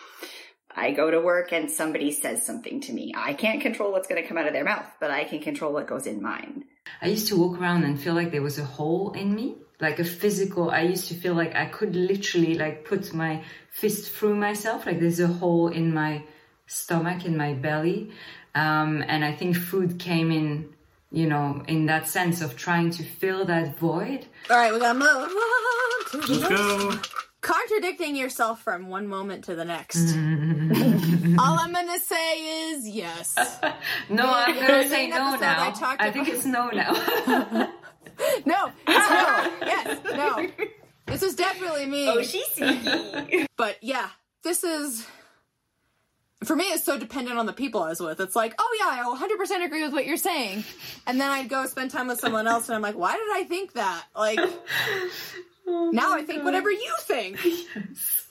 I 0.73 0.91
go 0.91 1.11
to 1.11 1.19
work 1.19 1.51
and 1.51 1.69
somebody 1.69 2.11
says 2.11 2.45
something 2.45 2.81
to 2.81 2.93
me. 2.93 3.13
I 3.17 3.33
can't 3.33 3.61
control 3.61 3.91
what's 3.91 4.07
going 4.07 4.21
to 4.21 4.27
come 4.27 4.37
out 4.37 4.47
of 4.47 4.53
their 4.53 4.63
mouth, 4.63 4.87
but 4.99 5.11
I 5.11 5.25
can 5.25 5.39
control 5.39 5.73
what 5.73 5.87
goes 5.87 6.07
in 6.07 6.21
mine. 6.21 6.63
I 7.01 7.07
used 7.07 7.27
to 7.29 7.37
walk 7.37 7.59
around 7.59 7.83
and 7.83 7.99
feel 7.99 8.13
like 8.13 8.31
there 8.31 8.41
was 8.41 8.59
a 8.59 8.63
hole 8.63 9.11
in 9.11 9.35
me, 9.35 9.57
like 9.81 9.99
a 9.99 10.05
physical. 10.05 10.69
I 10.69 10.83
used 10.83 11.09
to 11.09 11.15
feel 11.15 11.33
like 11.33 11.53
I 11.53 11.65
could 11.65 11.95
literally 11.95 12.55
like 12.55 12.85
put 12.85 13.13
my 13.13 13.43
fist 13.71 14.11
through 14.11 14.35
myself, 14.35 14.85
like 14.85 14.99
there's 15.01 15.19
a 15.19 15.27
hole 15.27 15.67
in 15.67 15.93
my 15.93 16.23
stomach, 16.67 17.25
in 17.25 17.35
my 17.35 17.53
belly. 17.53 18.11
Um, 18.55 19.03
and 19.05 19.25
I 19.25 19.33
think 19.33 19.57
food 19.57 19.99
came 19.99 20.31
in, 20.31 20.69
you 21.11 21.27
know, 21.27 21.63
in 21.67 21.85
that 21.85 22.07
sense 22.07 22.41
of 22.41 22.55
trying 22.55 22.91
to 22.91 23.03
fill 23.03 23.45
that 23.45 23.77
void. 23.77 24.25
All 24.49 24.57
right, 24.57 24.73
we 24.73 24.79
gotta 24.79 24.99
move. 24.99 25.31
Let's 26.13 26.47
go. 26.49 26.99
Contradicting 27.41 28.15
yourself 28.15 28.61
from 28.61 28.89
one 28.89 29.07
moment 29.07 29.45
to 29.45 29.55
the 29.55 29.63
next. 29.63 29.97
Mm-hmm. 29.97 31.39
All 31.39 31.57
I'm 31.59 31.71
gonna 31.71 31.99
say 31.99 32.71
is 32.71 32.87
yes. 32.87 33.35
no, 34.09 34.23
I'm 34.25 34.55
gonna 34.55 34.89
say 34.89 35.07
no 35.07 35.35
now. 35.35 35.63
I 35.67 35.71
talked 35.71 36.01
I 36.01 36.11
think 36.11 36.27
it's 36.27 36.45
no 36.45 36.69
now. 36.69 37.71
No, 38.47 38.71
it's 38.87 39.09
no. 39.09 39.51
Yes, 39.61 39.99
no. 40.03 40.47
This 41.05 41.21
is 41.21 41.35
definitely 41.35 41.85
me. 41.85 42.09
Oh, 42.09 42.23
she's 42.23 42.47
sneaky. 42.47 43.45
But 43.57 43.77
yeah, 43.81 44.09
this 44.43 44.63
is 44.63 45.05
for 46.43 46.55
me. 46.55 46.65
It's 46.65 46.83
so 46.83 46.97
dependent 46.97 47.37
on 47.37 47.45
the 47.45 47.53
people 47.53 47.81
I 47.83 47.89
was 47.89 47.99
with. 47.99 48.19
It's 48.19 48.35
like, 48.35 48.53
oh 48.57 48.77
yeah, 48.79 49.03
I 49.03 49.07
100 49.07 49.37
percent 49.37 49.63
agree 49.63 49.83
with 49.83 49.93
what 49.93 50.05
you're 50.05 50.17
saying, 50.17 50.63
and 51.05 51.19
then 51.19 51.31
I'd 51.31 51.49
go 51.49 51.65
spend 51.65 51.91
time 51.91 52.07
with 52.07 52.19
someone 52.19 52.47
else, 52.47 52.69
and 52.69 52.75
I'm 52.75 52.81
like, 52.81 52.95
why 52.95 53.13
did 53.13 53.29
I 53.31 53.43
think 53.47 53.73
that? 53.73 54.05
Like 54.15 54.39
oh 55.67 55.91
now 55.91 56.13
I 56.13 56.23
think 56.23 56.43
whatever 56.43 56.71
you 56.71 56.95
think. 57.01 57.39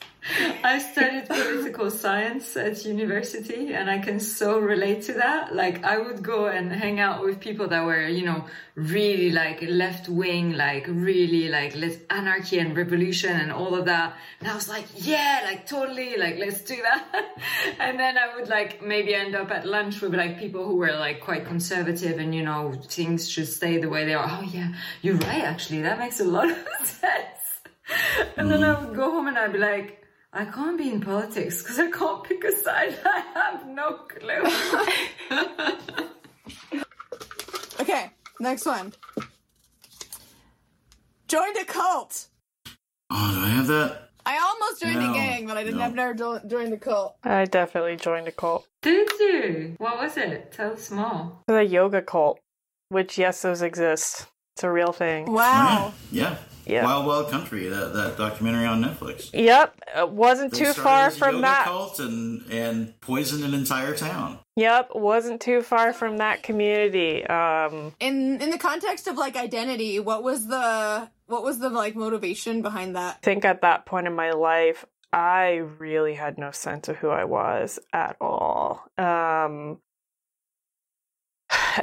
I 0.63 0.79
studied 0.79 1.27
political 1.27 1.89
science 1.89 2.57
at 2.57 2.83
university 2.85 3.73
and 3.73 3.89
I 3.89 3.99
can 3.99 4.19
so 4.19 4.59
relate 4.59 5.03
to 5.03 5.13
that. 5.13 5.55
Like 5.55 5.83
I 5.83 5.97
would 5.97 6.21
go 6.21 6.47
and 6.47 6.71
hang 6.71 6.99
out 6.99 7.23
with 7.23 7.39
people 7.39 7.67
that 7.69 7.85
were, 7.85 8.07
you 8.07 8.25
know, 8.25 8.45
really 8.75 9.31
like 9.31 9.61
left 9.61 10.09
wing, 10.09 10.53
like 10.53 10.85
really 10.87 11.47
like 11.47 11.75
let's 11.75 11.97
anarchy 12.09 12.59
and 12.59 12.75
revolution 12.75 13.31
and 13.31 13.51
all 13.51 13.73
of 13.75 13.85
that. 13.85 14.17
And 14.39 14.49
I 14.49 14.55
was 14.55 14.67
like, 14.67 14.85
yeah, 14.95 15.41
like 15.45 15.65
totally, 15.67 16.17
like 16.17 16.37
let's 16.37 16.61
do 16.61 16.75
that. 16.75 17.25
and 17.79 17.97
then 17.99 18.17
I 18.17 18.35
would 18.35 18.49
like 18.49 18.83
maybe 18.83 19.15
end 19.15 19.35
up 19.35 19.51
at 19.51 19.65
lunch 19.65 20.01
with 20.01 20.13
like 20.13 20.39
people 20.39 20.65
who 20.65 20.75
were 20.75 20.93
like 20.93 21.21
quite 21.21 21.45
conservative 21.45 22.19
and 22.19 22.35
you 22.35 22.43
know, 22.43 22.73
things 22.89 23.29
should 23.29 23.47
stay 23.47 23.77
the 23.77 23.89
way 23.89 24.05
they 24.05 24.13
are. 24.13 24.39
Oh 24.41 24.43
yeah, 24.43 24.73
you're 25.01 25.15
right 25.15 25.43
actually. 25.43 25.81
That 25.83 25.99
makes 25.99 26.19
a 26.19 26.25
lot 26.25 26.49
of 26.51 26.57
sense. 26.83 27.37
And 28.35 28.51
then 28.51 28.63
I 28.63 28.73
mm-hmm. 28.73 28.87
would 28.87 28.95
go 28.95 29.11
home 29.11 29.27
and 29.27 29.37
I'd 29.37 29.53
be 29.53 29.59
like, 29.59 30.03
I 30.37 30.45
can't 30.45 30.77
be 30.77 30.89
in 30.91 31.01
politics 31.01 31.63
because 31.63 31.79
I 31.79 31.89
can't 31.89 32.23
pick 32.23 32.43
a 32.43 32.51
side. 32.55 32.95
I 33.05 33.19
have 33.33 33.67
no 33.67 33.93
clue. 34.07 34.43
Okay, 37.79 38.09
next 38.39 38.65
one. 38.65 38.91
Joined 41.27 41.55
a 41.57 41.63
cult. 41.65 42.27
Oh, 43.11 43.31
do 43.33 43.39
I 43.45 43.49
have 43.49 43.67
that? 43.67 44.09
I 44.25 44.37
almost 44.39 44.81
joined 44.81 44.99
No, 44.99 45.11
a 45.11 45.13
gang, 45.13 45.45
but 45.47 45.57
I 45.57 45.63
didn't 45.63 45.77
no. 45.77 45.83
have 45.83 45.93
never 45.95 46.13
jo- 46.15 46.41
joined 46.47 46.73
a 46.73 46.77
cult. 46.77 47.15
I 47.23 47.45
definitely 47.45 47.95
joined 47.95 48.27
a 48.27 48.31
cult. 48.31 48.65
Did 48.81 49.09
you? 49.19 49.75
What 49.77 49.99
was 49.99 50.17
it? 50.17 50.51
Tell 50.51 50.73
us 50.73 50.89
more. 50.91 51.31
The 51.47 51.63
yoga 51.63 52.01
cult, 52.01 52.39
which 52.89 53.17
yes, 53.17 53.41
those 53.43 53.61
exist. 53.61 54.25
It's 54.55 54.63
a 54.63 54.71
real 54.71 54.91
thing. 54.91 55.31
Wow. 55.31 55.93
Yeah. 56.11 56.31
Yeah. 56.31 56.37
Wild 56.69 57.05
Wild 57.05 57.29
Country, 57.31 57.67
that, 57.67 57.93
that 57.93 58.17
documentary 58.17 58.65
on 58.65 58.83
Netflix. 58.83 59.29
Yep, 59.33 59.79
it 59.97 60.09
wasn't 60.09 60.51
They 60.53 60.59
too 60.59 60.73
started 60.73 60.83
far 60.83 61.07
as 61.07 61.15
a 61.15 61.19
from 61.19 61.35
yoga 61.35 61.41
that. 61.41 61.65
cult 61.65 61.99
and 61.99 62.51
and 62.51 62.99
poisoned 63.01 63.43
an 63.43 63.53
entire 63.53 63.95
town. 63.95 64.39
Yep, 64.55 64.91
wasn't 64.95 65.41
too 65.41 65.61
far 65.61 65.93
from 65.93 66.17
that 66.17 66.43
community. 66.43 67.25
Um, 67.25 67.93
In 67.99 68.41
in 68.41 68.49
the 68.49 68.57
context 68.57 69.07
of 69.07 69.17
like 69.17 69.35
identity, 69.35 69.99
what 69.99 70.23
was 70.23 70.47
the 70.47 71.09
what 71.27 71.43
was 71.43 71.59
the 71.59 71.69
like 71.69 71.95
motivation 71.95 72.61
behind 72.61 72.95
that? 72.95 73.17
I 73.21 73.25
think 73.25 73.45
at 73.45 73.61
that 73.61 73.85
point 73.85 74.07
in 74.07 74.15
my 74.15 74.31
life, 74.31 74.85
I 75.13 75.61
really 75.79 76.13
had 76.15 76.37
no 76.37 76.51
sense 76.51 76.87
of 76.89 76.97
who 76.97 77.09
I 77.09 77.23
was 77.25 77.79
at 77.93 78.17
all. 78.19 78.83
Um, 78.97 79.79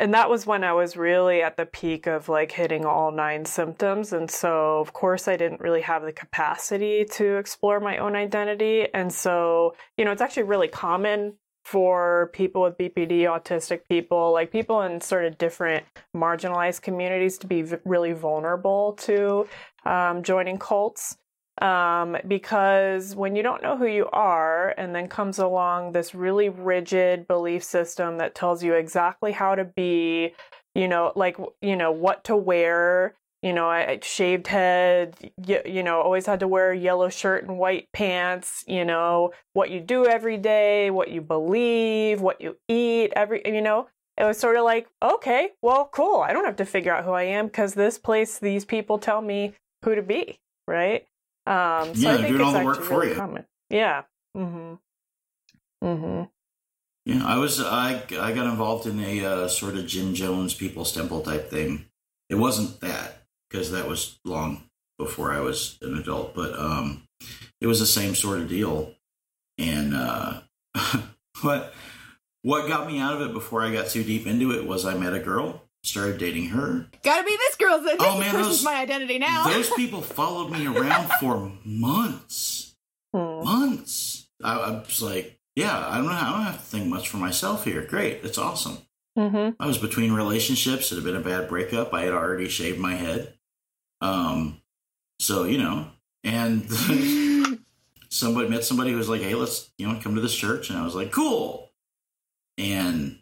and 0.00 0.14
that 0.14 0.30
was 0.30 0.46
when 0.46 0.64
I 0.64 0.72
was 0.72 0.96
really 0.96 1.42
at 1.42 1.56
the 1.56 1.66
peak 1.66 2.06
of 2.06 2.28
like 2.28 2.52
hitting 2.52 2.84
all 2.84 3.10
nine 3.10 3.44
symptoms. 3.44 4.12
And 4.12 4.30
so, 4.30 4.78
of 4.80 4.92
course, 4.92 5.28
I 5.28 5.36
didn't 5.36 5.60
really 5.60 5.82
have 5.82 6.02
the 6.02 6.12
capacity 6.12 7.04
to 7.12 7.36
explore 7.36 7.80
my 7.80 7.98
own 7.98 8.16
identity. 8.16 8.86
And 8.92 9.12
so, 9.12 9.74
you 9.96 10.04
know, 10.04 10.12
it's 10.12 10.22
actually 10.22 10.44
really 10.44 10.68
common 10.68 11.34
for 11.64 12.30
people 12.34 12.62
with 12.62 12.76
BPD, 12.76 13.22
autistic 13.22 13.80
people, 13.88 14.32
like 14.32 14.52
people 14.52 14.82
in 14.82 15.00
sort 15.00 15.24
of 15.24 15.38
different 15.38 15.84
marginalized 16.14 16.82
communities 16.82 17.38
to 17.38 17.46
be 17.46 17.62
v- 17.62 17.76
really 17.84 18.12
vulnerable 18.12 18.92
to 19.00 19.46
um, 19.86 20.22
joining 20.22 20.58
cults 20.58 21.16
um, 21.60 22.16
because 22.26 23.14
when 23.14 23.36
you 23.36 23.42
don't 23.42 23.62
know 23.62 23.76
who 23.76 23.86
you 23.86 24.08
are, 24.12 24.74
and 24.76 24.94
then 24.94 25.08
comes 25.08 25.38
along 25.38 25.92
this 25.92 26.14
really 26.14 26.48
rigid 26.48 27.28
belief 27.28 27.62
system 27.62 28.18
that 28.18 28.34
tells 28.34 28.62
you 28.62 28.74
exactly 28.74 29.32
how 29.32 29.54
to 29.54 29.64
be, 29.64 30.34
you 30.74 30.88
know, 30.88 31.12
like, 31.14 31.36
you 31.60 31.76
know, 31.76 31.92
what 31.92 32.24
to 32.24 32.36
wear. 32.36 33.14
You 33.42 33.52
know, 33.52 33.68
I, 33.68 33.90
I 33.90 34.00
shaved 34.02 34.46
head, 34.46 35.32
you, 35.46 35.60
you 35.66 35.82
know, 35.82 36.00
always 36.00 36.24
had 36.24 36.40
to 36.40 36.48
wear 36.48 36.70
a 36.70 36.78
yellow 36.78 37.10
shirt 37.10 37.44
and 37.44 37.58
white 37.58 37.88
pants, 37.92 38.64
you 38.66 38.86
know, 38.86 39.32
what 39.52 39.70
you 39.70 39.80
do 39.80 40.06
every 40.06 40.38
day, 40.38 40.90
what 40.90 41.10
you 41.10 41.20
believe, 41.20 42.22
what 42.22 42.40
you 42.40 42.56
eat, 42.68 43.12
every, 43.14 43.42
you 43.44 43.60
know, 43.60 43.86
it 44.16 44.24
was 44.24 44.38
sort 44.38 44.56
of 44.56 44.64
like, 44.64 44.88
okay, 45.02 45.50
well, 45.60 45.90
cool. 45.92 46.20
I 46.20 46.32
don't 46.32 46.46
have 46.46 46.56
to 46.56 46.64
figure 46.64 46.94
out 46.94 47.04
who 47.04 47.10
I 47.10 47.24
am 47.24 47.46
because 47.46 47.74
this 47.74 47.98
place, 47.98 48.38
these 48.38 48.64
people 48.64 48.98
tell 48.98 49.20
me 49.20 49.52
who 49.84 49.94
to 49.94 50.02
be, 50.02 50.40
right? 50.66 51.04
Um, 51.46 51.94
so 51.94 52.00
Yeah, 52.00 52.12
I 52.14 52.16
think 52.16 52.28
doing 52.28 52.40
all 52.40 52.52
the 52.52 52.64
work 52.64 52.82
for 52.82 53.04
you. 53.04 53.14
common. 53.14 53.44
Yeah. 53.70 54.02
Mm-hmm. 54.36 54.74
Mm-hmm. 55.86 56.22
Yeah, 57.06 57.26
I 57.26 57.36
was 57.36 57.60
I 57.60 58.02
I 58.18 58.32
got 58.32 58.46
involved 58.46 58.86
in 58.86 58.98
a 59.00 59.24
uh, 59.24 59.48
sort 59.48 59.76
of 59.76 59.86
Jim 59.86 60.14
Jones 60.14 60.54
People's 60.54 60.92
Temple 60.92 61.20
type 61.20 61.50
thing. 61.50 61.84
It 62.30 62.36
wasn't 62.36 62.80
that 62.80 63.24
because 63.50 63.70
that 63.72 63.86
was 63.86 64.18
long 64.24 64.64
before 64.98 65.32
I 65.32 65.40
was 65.40 65.78
an 65.82 65.98
adult, 65.98 66.34
but 66.34 66.58
um, 66.58 67.02
it 67.60 67.66
was 67.66 67.80
the 67.80 67.86
same 67.86 68.14
sort 68.14 68.40
of 68.40 68.48
deal. 68.48 68.94
And 69.58 69.94
uh, 69.94 70.40
what 71.42 71.74
what 72.42 72.68
got 72.68 72.86
me 72.86 72.98
out 73.00 73.20
of 73.20 73.28
it 73.28 73.34
before 73.34 73.62
I 73.62 73.72
got 73.72 73.88
too 73.88 74.02
deep 74.02 74.26
into 74.26 74.52
it 74.52 74.66
was 74.66 74.86
I 74.86 74.94
met 74.94 75.12
a 75.14 75.20
girl, 75.20 75.62
started 75.84 76.18
dating 76.18 76.46
her. 76.48 76.86
Gotta 77.02 77.24
be 77.24 77.36
this 77.36 77.56
girl's. 77.56 77.84
This 77.84 77.96
Oh, 78.00 78.18
man, 78.18 78.30
person's 78.32 78.46
those- 78.48 78.64
my 78.64 78.74
identity 78.80 79.18
now. 79.18 79.44
Those 79.48 79.70
people 79.76 80.00
followed 80.02 80.50
me 80.50 80.66
around 80.66 81.10
for 81.20 81.52
months. 81.64 82.74
Hmm. 83.12 83.44
Months. 83.44 84.26
I, 84.42 84.54
I 84.58 84.70
was 84.80 85.00
like, 85.02 85.38
yeah, 85.56 85.86
I 85.88 85.96
don't 85.98 86.06
know. 86.06 86.12
I 86.12 86.30
don't 86.32 86.42
have 86.42 86.56
to 86.56 86.62
think 86.62 86.86
much 86.88 87.08
for 87.08 87.18
myself 87.18 87.64
here. 87.64 87.82
Great, 87.82 88.24
it's 88.24 88.38
awesome. 88.38 88.78
Mm-hmm. 89.16 89.62
I 89.62 89.66
was 89.66 89.78
between 89.78 90.12
relationships. 90.12 90.90
It 90.90 90.96
had 90.96 91.04
been 91.04 91.14
a 91.14 91.20
bad 91.20 91.48
breakup. 91.48 91.94
I 91.94 92.02
had 92.02 92.12
already 92.12 92.48
shaved 92.48 92.80
my 92.80 92.94
head. 92.94 93.34
Um, 94.00 94.60
so 95.20 95.44
you 95.44 95.58
know, 95.58 95.86
and 96.24 96.68
somebody 98.10 98.48
met 98.48 98.64
somebody 98.64 98.90
who 98.90 98.96
was 98.98 99.08
like, 99.08 99.22
"Hey, 99.22 99.34
let's 99.36 99.70
you 99.78 99.86
know 99.86 100.00
come 100.02 100.16
to 100.16 100.20
this 100.20 100.34
church," 100.34 100.68
and 100.70 100.78
I 100.78 100.84
was 100.84 100.96
like, 100.96 101.12
"Cool." 101.12 101.70
And 102.58 103.18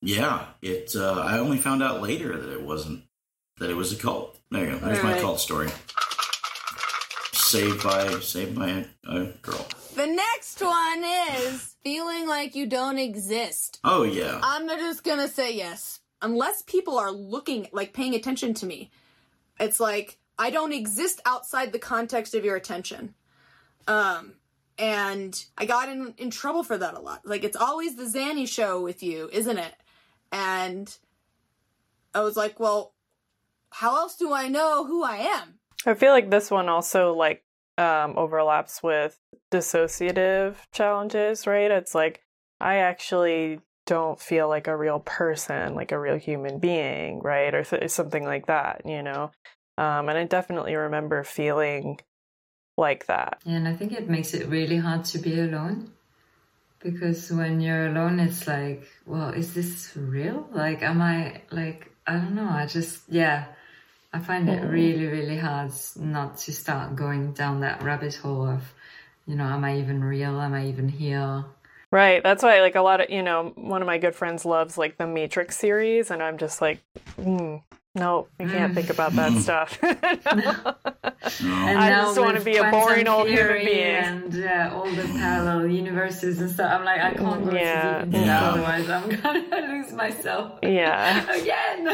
yeah, 0.00 0.46
it. 0.62 0.94
Uh, 0.96 1.12
I 1.12 1.38
only 1.38 1.58
found 1.58 1.82
out 1.82 2.02
later 2.02 2.36
that 2.36 2.52
it 2.52 2.62
wasn't 2.62 3.04
that 3.58 3.70
it 3.70 3.76
was 3.76 3.92
a 3.92 3.96
cult. 3.96 4.38
There 4.50 4.64
you 4.64 4.72
go. 4.72 4.78
There's 4.78 5.02
my 5.02 5.10
Alright. 5.10 5.22
cult 5.22 5.40
story. 5.40 5.68
Saved 7.32 7.82
by 7.82 8.08
saved 8.20 8.58
by 8.58 8.68
a, 8.68 8.84
a 9.10 9.24
girl. 9.42 9.66
the 9.96 10.06
next 10.06 10.60
one 10.62 11.04
is 11.42 11.76
feeling 11.82 12.26
like 12.28 12.54
you 12.54 12.66
don't 12.66 12.98
exist. 12.98 13.80
Oh 13.84 14.02
yeah. 14.02 14.40
I'm 14.42 14.68
just 14.68 15.04
gonna 15.04 15.28
say 15.28 15.54
yes. 15.54 16.00
Unless 16.22 16.62
people 16.62 16.98
are 16.98 17.10
looking, 17.10 17.66
like 17.72 17.92
paying 17.94 18.14
attention 18.14 18.52
to 18.54 18.66
me, 18.66 18.90
it's 19.58 19.80
like 19.80 20.18
I 20.38 20.50
don't 20.50 20.72
exist 20.72 21.20
outside 21.26 21.72
the 21.72 21.78
context 21.78 22.34
of 22.34 22.44
your 22.44 22.56
attention. 22.56 23.14
Um, 23.88 24.34
and 24.78 25.44
I 25.58 25.66
got 25.66 25.88
in 25.88 26.14
in 26.16 26.30
trouble 26.30 26.62
for 26.62 26.78
that 26.78 26.94
a 26.94 27.00
lot. 27.00 27.26
Like 27.26 27.44
it's 27.44 27.56
always 27.56 27.96
the 27.96 28.04
Xannie 28.04 28.48
show 28.48 28.80
with 28.80 29.02
you, 29.02 29.28
isn't 29.32 29.58
it? 29.58 29.74
And 30.32 30.96
I 32.14 32.20
was 32.20 32.36
like, 32.36 32.58
well, 32.60 32.92
how 33.70 33.96
else 33.96 34.16
do 34.16 34.32
I 34.32 34.48
know 34.48 34.84
who 34.84 35.04
I 35.04 35.16
am? 35.16 35.60
I 35.86 35.94
feel 35.94 36.12
like 36.12 36.30
this 36.30 36.50
one 36.50 36.68
also 36.68 37.14
like 37.14 37.42
um, 37.78 38.14
overlaps 38.16 38.82
with 38.82 39.18
dissociative 39.50 40.56
challenges, 40.72 41.46
right? 41.46 41.70
It's 41.70 41.94
like 41.94 42.22
I 42.60 42.76
actually 42.76 43.60
don't 43.86 44.20
feel 44.20 44.48
like 44.48 44.66
a 44.66 44.76
real 44.76 45.00
person, 45.00 45.74
like 45.74 45.92
a 45.92 45.98
real 45.98 46.16
human 46.16 46.58
being, 46.58 47.20
right, 47.20 47.54
or 47.54 47.64
th- 47.64 47.90
something 47.90 48.24
like 48.24 48.46
that, 48.46 48.82
you 48.84 49.02
know. 49.02 49.30
Um, 49.78 50.08
and 50.08 50.18
I 50.18 50.24
definitely 50.24 50.74
remember 50.76 51.24
feeling 51.24 52.00
like 52.76 53.06
that. 53.06 53.40
And 53.46 53.66
I 53.66 53.74
think 53.74 53.92
it 53.92 54.08
makes 54.08 54.34
it 54.34 54.46
really 54.48 54.76
hard 54.76 55.04
to 55.06 55.18
be 55.18 55.40
alone. 55.40 55.92
Because 56.82 57.30
when 57.30 57.60
you're 57.60 57.88
alone, 57.88 58.18
it's 58.20 58.46
like, 58.46 58.86
well, 59.06 59.30
is 59.30 59.52
this 59.52 59.92
real? 59.96 60.48
Like, 60.52 60.82
am 60.82 61.02
I, 61.02 61.42
like, 61.50 61.92
I 62.06 62.14
don't 62.14 62.34
know. 62.34 62.48
I 62.48 62.66
just, 62.66 63.02
yeah, 63.08 63.44
I 64.12 64.18
find 64.18 64.48
it 64.48 64.64
really, 64.64 65.06
really 65.06 65.36
hard 65.36 65.72
not 65.96 66.38
to 66.38 66.52
start 66.52 66.96
going 66.96 67.32
down 67.32 67.60
that 67.60 67.82
rabbit 67.82 68.16
hole 68.16 68.48
of, 68.48 68.72
you 69.26 69.36
know, 69.36 69.44
am 69.44 69.62
I 69.62 69.78
even 69.78 70.02
real? 70.02 70.40
Am 70.40 70.54
I 70.54 70.68
even 70.68 70.88
here? 70.88 71.44
Right. 71.90 72.22
That's 72.22 72.42
why, 72.42 72.60
like, 72.60 72.76
a 72.76 72.82
lot 72.82 73.00
of, 73.00 73.10
you 73.10 73.22
know, 73.22 73.52
one 73.56 73.82
of 73.82 73.86
my 73.86 73.98
good 73.98 74.14
friends 74.14 74.44
loves, 74.44 74.78
like, 74.78 74.96
the 74.96 75.06
Matrix 75.06 75.56
series, 75.58 76.10
and 76.10 76.22
I'm 76.22 76.38
just 76.38 76.60
like, 76.62 76.80
mm, 77.18 77.62
no, 77.94 78.28
you 78.38 78.46
can't 78.48 78.74
think 78.74 78.90
about 78.90 79.12
that 79.14 79.32
stuff. 79.42 79.78
No. 81.42 81.52
And 81.68 81.78
I 81.78 81.90
just 81.90 82.18
wanna 82.18 82.40
be 82.40 82.56
a 82.56 82.70
boring 82.70 83.06
old 83.06 83.28
human 83.28 83.46
theory 83.46 83.64
being. 83.64 83.78
And 83.94 84.44
uh, 84.44 84.70
all 84.74 84.90
the 84.90 85.02
parallel 85.18 85.66
universes 85.66 86.40
and 86.40 86.50
stuff. 86.50 86.72
I'm 86.72 86.84
like, 86.84 87.00
I 87.00 87.12
can't 87.14 87.44
go 87.44 87.52
Yeah. 87.54 87.98
too 88.00 88.06
deep 88.06 88.14
into 88.14 88.18
Yeah. 88.26 88.40
that, 88.40 88.42
otherwise 88.52 88.90
I'm 88.90 89.08
gonna 89.20 89.72
lose 89.72 89.92
myself 89.92 90.58
yeah. 90.62 91.30
again. 91.40 91.86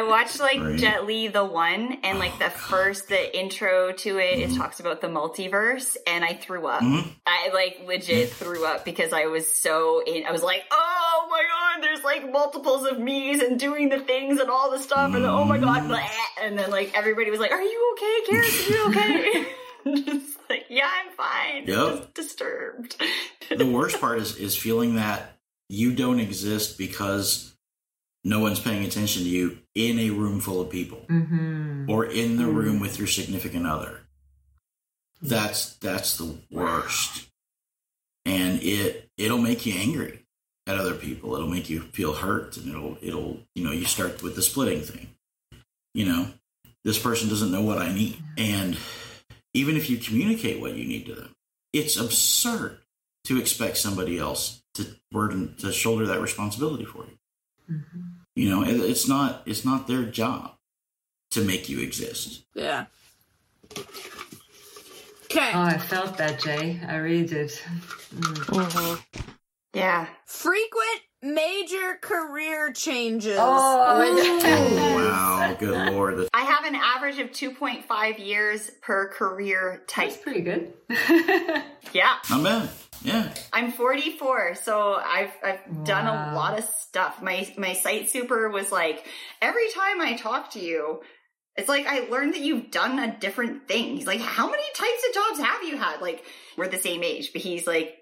I 0.00 0.02
watched 0.04 0.40
like 0.40 0.60
Right. 0.60 0.78
Jet 0.78 1.04
Li 1.04 1.28
the 1.28 1.44
one, 1.44 1.98
and 2.02 2.18
like 2.18 2.38
the 2.38 2.46
oh, 2.46 2.48
first, 2.48 3.08
the 3.08 3.38
intro 3.38 3.92
to 3.92 4.18
it, 4.18 4.38
it 4.38 4.48
mm-hmm. 4.48 4.58
talks 4.58 4.80
about 4.80 5.02
the 5.02 5.08
multiverse, 5.08 5.96
and 6.06 6.24
I 6.24 6.34
threw 6.34 6.66
up. 6.66 6.80
Mhm. 6.80 7.06
I 7.26 7.50
like 7.52 7.82
legit 7.86 8.30
mm-hmm. 8.30 8.44
threw 8.44 8.64
up 8.64 8.86
because 8.86 9.12
I 9.12 9.26
was 9.26 9.52
so 9.52 10.02
in. 10.06 10.24
I 10.24 10.32
was 10.32 10.42
like, 10.42 10.62
oh 10.70 11.28
my 11.30 11.42
god, 11.42 11.84
there's 11.84 12.02
like 12.02 12.32
multiples 12.32 12.86
of 12.86 12.98
me's 12.98 13.42
and 13.42 13.60
doing 13.60 13.90
the 13.90 14.00
things 14.00 14.40
and 14.40 14.48
all 14.48 14.70
the 14.70 14.78
stuff, 14.78 15.14
and 15.14 15.22
then, 15.24 15.26
oh 15.26 15.44
my 15.44 15.58
god, 15.58 15.82
mm-hmm. 15.82 16.44
and 16.44 16.58
then 16.58 16.70
like 16.70 16.96
everybody 16.96 17.30
was 17.30 17.40
like, 17.40 17.52
are 17.52 17.60
you 17.60 17.94
okay, 17.94 18.30
Karen? 18.30 18.44
Are 18.44 18.70
you 18.70 18.88
okay? 18.88 19.46
Just 20.04 20.38
like, 20.48 20.66
yeah, 20.70 20.88
I'm 20.88 21.12
fine. 21.12 21.66
Yep. 21.66 22.14
Just 22.14 22.14
disturbed. 22.14 23.02
the 23.54 23.66
worst 23.66 24.00
part 24.00 24.18
is 24.18 24.36
is 24.36 24.56
feeling 24.56 24.94
that 24.94 25.36
you 25.68 25.94
don't 25.94 26.20
exist 26.20 26.78
because 26.78 27.50
no 28.24 28.40
one's 28.40 28.60
paying 28.60 28.84
attention 28.84 29.22
to 29.22 29.28
you 29.28 29.58
in 29.74 29.98
a 29.98 30.10
room 30.10 30.40
full 30.40 30.60
of 30.60 30.70
people 30.70 31.04
mm-hmm. 31.08 31.90
or 31.90 32.04
in 32.04 32.36
the 32.36 32.46
room 32.46 32.80
with 32.80 32.98
your 32.98 33.08
significant 33.08 33.66
other. 33.66 34.00
That's 35.22 35.76
that's 35.76 36.16
the 36.16 36.36
worst. 36.50 37.26
And 38.24 38.62
it 38.62 39.08
it'll 39.16 39.38
make 39.38 39.66
you 39.66 39.74
angry 39.74 40.24
at 40.66 40.76
other 40.76 40.94
people. 40.94 41.34
It'll 41.34 41.48
make 41.48 41.70
you 41.70 41.80
feel 41.80 42.14
hurt 42.14 42.56
and 42.56 42.68
it'll 42.68 42.98
it'll 43.00 43.38
you 43.54 43.64
know, 43.64 43.72
you 43.72 43.84
start 43.84 44.22
with 44.22 44.36
the 44.36 44.42
splitting 44.42 44.82
thing. 44.82 45.08
You 45.94 46.06
know, 46.06 46.26
this 46.84 46.98
person 46.98 47.28
doesn't 47.28 47.50
know 47.50 47.62
what 47.62 47.78
I 47.78 47.92
need. 47.92 48.16
And 48.38 48.76
even 49.54 49.76
if 49.76 49.90
you 49.90 49.96
communicate 49.96 50.60
what 50.60 50.74
you 50.74 50.86
need 50.86 51.06
to 51.06 51.14
them, 51.14 51.34
it's 51.72 51.96
absurd 51.96 52.78
to 53.24 53.38
expect 53.38 53.76
somebody 53.76 54.18
else 54.18 54.62
to 54.74 54.86
burden 55.10 55.54
to 55.58 55.72
shoulder 55.72 56.06
that 56.06 56.20
responsibility 56.20 56.84
for 56.84 57.04
you. 57.04 57.18
Mm-hmm. 57.70 58.00
You 58.34 58.48
know, 58.50 58.62
it, 58.62 58.76
it's 58.80 59.06
not 59.08 59.42
it's 59.46 59.64
not 59.64 59.86
their 59.86 60.04
job 60.04 60.52
to 61.32 61.42
make 61.42 61.68
you 61.68 61.80
exist. 61.80 62.44
Yeah. 62.54 62.86
Okay. 65.24 65.50
Oh, 65.54 65.60
I 65.62 65.78
felt 65.78 66.16
that, 66.18 66.40
Jay. 66.40 66.80
I 66.86 66.96
really 66.96 67.26
did. 67.26 67.52
hmm 68.12 68.94
Yeah. 69.74 70.06
Frequent 70.26 71.00
major 71.22 71.98
career 72.00 72.72
changes. 72.72 73.38
Oh, 73.40 74.00
Oh 74.42 74.96
wow, 74.96 75.56
good 75.58 75.92
lord! 75.92 76.28
I 76.34 76.40
have 76.40 76.64
an 76.64 76.74
average 76.74 77.18
of 77.18 77.30
2.5 77.30 78.18
years 78.18 78.70
per 78.82 79.08
career 79.08 79.82
type. 79.86 80.08
That's 80.10 80.22
pretty 80.22 80.40
good. 80.40 80.72
Yeah. 81.92 82.18
Not 82.30 82.44
bad. 82.44 82.68
Yeah. 83.02 83.32
I'm 83.52 83.72
44, 83.72 84.56
so 84.56 84.94
I've 84.94 85.32
I've 85.42 85.84
done 85.84 86.06
a 86.06 86.34
lot 86.34 86.58
of 86.58 86.64
stuff. 86.64 87.22
My 87.22 87.52
my 87.56 87.72
site 87.72 88.10
super 88.10 88.48
was 88.50 88.70
like 88.70 89.06
every 89.40 89.70
time 89.74 90.00
I 90.00 90.16
talk 90.16 90.52
to 90.52 90.60
you, 90.60 91.00
it's 91.56 91.68
like 91.68 91.86
I 91.86 92.08
learned 92.08 92.34
that 92.34 92.40
you've 92.40 92.70
done 92.70 92.98
a 92.98 93.18
different 93.18 93.68
thing. 93.68 93.96
He's 93.96 94.06
like, 94.06 94.20
how 94.20 94.50
many 94.50 94.62
types 94.74 95.06
of 95.08 95.14
jobs 95.14 95.40
have 95.40 95.62
you 95.62 95.76
had? 95.76 96.00
Like 96.00 96.24
we're 96.56 96.68
the 96.68 96.78
same 96.78 97.02
age, 97.02 97.32
but 97.32 97.42
he's 97.42 97.66
like 97.66 97.94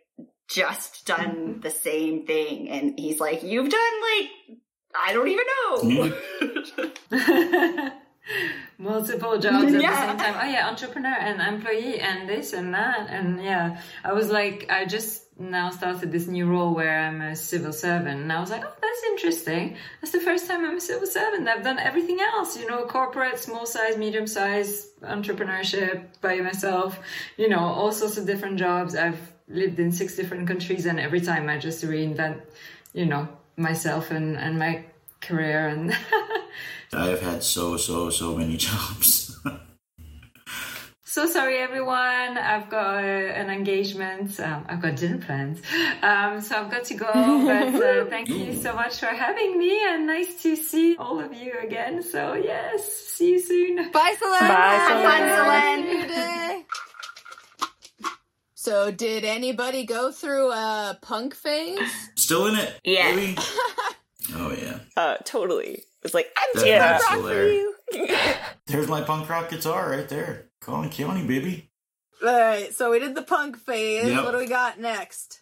just 0.49 1.07
done 1.07 1.37
mm-hmm. 1.37 1.61
the 1.61 1.71
same 1.71 2.27
thing, 2.27 2.69
and 2.69 2.99
he's 2.99 3.21
like, 3.21 3.43
you've 3.43 3.71
done 3.71 4.01
like 4.03 4.59
I 4.95 5.13
don't 5.13 5.29
even 5.29 5.45
know. 7.11 7.93
Multiple 8.79 9.39
jobs 9.39 9.75
at 9.75 9.81
Yeah. 9.83 9.91
the 9.91 10.07
same 10.09 10.19
time. 10.19 10.35
Oh 10.41 10.51
yeah, 10.51 10.69
entrepreneur 10.69 11.17
and 11.19 11.41
employee 11.41 11.99
and 12.01 12.29
this 12.29 12.53
and 12.53 12.73
that 12.75 13.09
and 13.11 13.43
yeah. 13.43 13.81
I 14.05 14.13
was 14.13 14.29
like, 14.31 14.67
I 14.71 14.85
just 14.85 15.25
now 15.41 15.71
started 15.71 16.11
this 16.13 16.27
new 16.27 16.47
role 16.47 16.75
where 16.75 16.99
I'm 17.01 17.21
a 17.21 17.35
civil 17.37 17.73
servant 17.73 18.21
and 18.23 18.33
I 18.33 18.41
was 18.41 18.51
like, 18.51 18.65
oh, 18.65 18.75
that's 18.81 19.03
interesting. 19.05 19.77
That's 20.01 20.13
the 20.13 20.21
first 20.21 20.47
time 20.49 20.65
I'm 20.65 20.77
a 20.77 20.81
civil 20.81 21.07
servant. 21.07 21.49
I've 21.49 21.63
done 21.65 21.79
everything 21.79 22.19
else, 22.21 22.59
you 22.59 22.67
know, 22.69 22.85
corporate, 22.87 23.39
small 23.39 23.65
size, 23.67 23.97
medium 23.97 24.27
size, 24.27 24.91
entrepreneurship 25.03 26.05
by 26.21 26.37
myself, 26.41 27.01
you 27.37 27.49
know, 27.49 27.61
all 27.61 27.93
sorts 27.93 28.17
of 28.19 28.27
different 28.27 28.59
jobs. 28.59 28.95
I've 28.95 29.21
lived 29.49 29.79
in 29.79 29.93
six 29.93 30.15
different 30.17 30.47
countries 30.47 30.87
and 30.87 31.01
every 31.01 31.21
time 31.21 31.49
I 31.49 31.59
just 31.59 31.85
reinvent, 31.85 32.41
you 32.93 33.07
know, 33.07 33.29
myself 33.57 34.11
and, 34.11 34.37
and 34.37 34.59
my 34.59 34.85
career 35.21 35.69
and 35.69 35.97
I 36.93 37.07
have 37.07 37.21
had 37.21 37.43
so 37.43 37.77
so 37.77 38.11
so 38.11 38.37
many 38.37 38.57
jobs. 38.69 39.37
So 39.43 39.59
so 41.05 41.27
sorry, 41.27 41.57
everyone. 41.59 42.39
I've 42.39 42.69
got 42.69 43.03
uh, 43.03 43.07
an 43.41 43.51
engagement. 43.51 44.39
Um, 44.39 44.65
I've 44.69 44.81
got 44.81 44.95
dinner 44.97 45.19
plans. 45.19 45.61
Um, 46.03 46.41
so 46.41 46.57
I've 46.57 46.71
got 46.71 46.85
to 46.85 46.95
go. 46.95 47.07
But 47.13 47.83
uh, 47.83 48.05
thank 48.11 48.29
you 48.29 48.55
so 48.55 48.73
much 48.75 49.01
for 49.01 49.07
having 49.07 49.59
me 49.59 49.81
and 49.89 50.07
nice 50.07 50.41
to 50.43 50.55
see 50.55 50.97
all 50.97 51.19
of 51.19 51.33
you 51.33 51.55
again. 51.61 52.03
So, 52.03 52.35
yes, 52.35 52.93
see 52.93 53.31
you 53.31 53.41
soon. 53.41 53.91
Bye, 53.91 54.15
Solène. 54.21 54.49
Bye, 54.49 54.79
Have 54.87 55.03
fun, 55.03 55.23
Solène. 55.23 55.85
Solène. 55.87 55.93
Your 55.99 56.07
day. 56.07 56.63
So, 58.55 58.91
did 58.93 59.25
anybody 59.25 59.87
go 59.87 60.13
through 60.13 60.53
a 60.53 60.99
punk 61.03 61.35
phase? 61.35 61.81
Still 62.17 62.47
in 62.49 62.55
it? 62.57 62.79
Yeah. 62.85 63.13
baby? 63.15 63.35
oh 64.35 64.53
yeah. 64.53 64.79
Uh, 64.97 65.17
totally. 65.25 65.85
It's 66.03 66.15
like 66.15 66.31
I'm 66.37 66.49
That 66.55 66.61
taking 66.61 66.73
Yeah. 66.75 66.99
punk 66.99 67.03
rock 67.03 67.11
still 67.11 67.29
for 67.29 67.49
you. 67.49 67.75
There's 68.67 68.89
my 68.89 69.01
punk 69.03 69.29
rock 69.29 69.51
guitar 69.51 69.91
right 69.91 70.09
there. 70.09 70.47
Colin 70.61 70.91
County, 70.91 71.27
baby. 71.27 71.71
All 72.23 72.29
right, 72.39 72.75
so 72.75 72.91
we 72.91 72.99
did 72.99 73.15
the 73.15 73.23
punk 73.23 73.57
phase. 73.59 74.09
Yep. 74.09 74.25
What 74.25 74.33
do 74.33 74.39
we 74.39 74.47
got 74.47 74.81
next? 74.81 75.41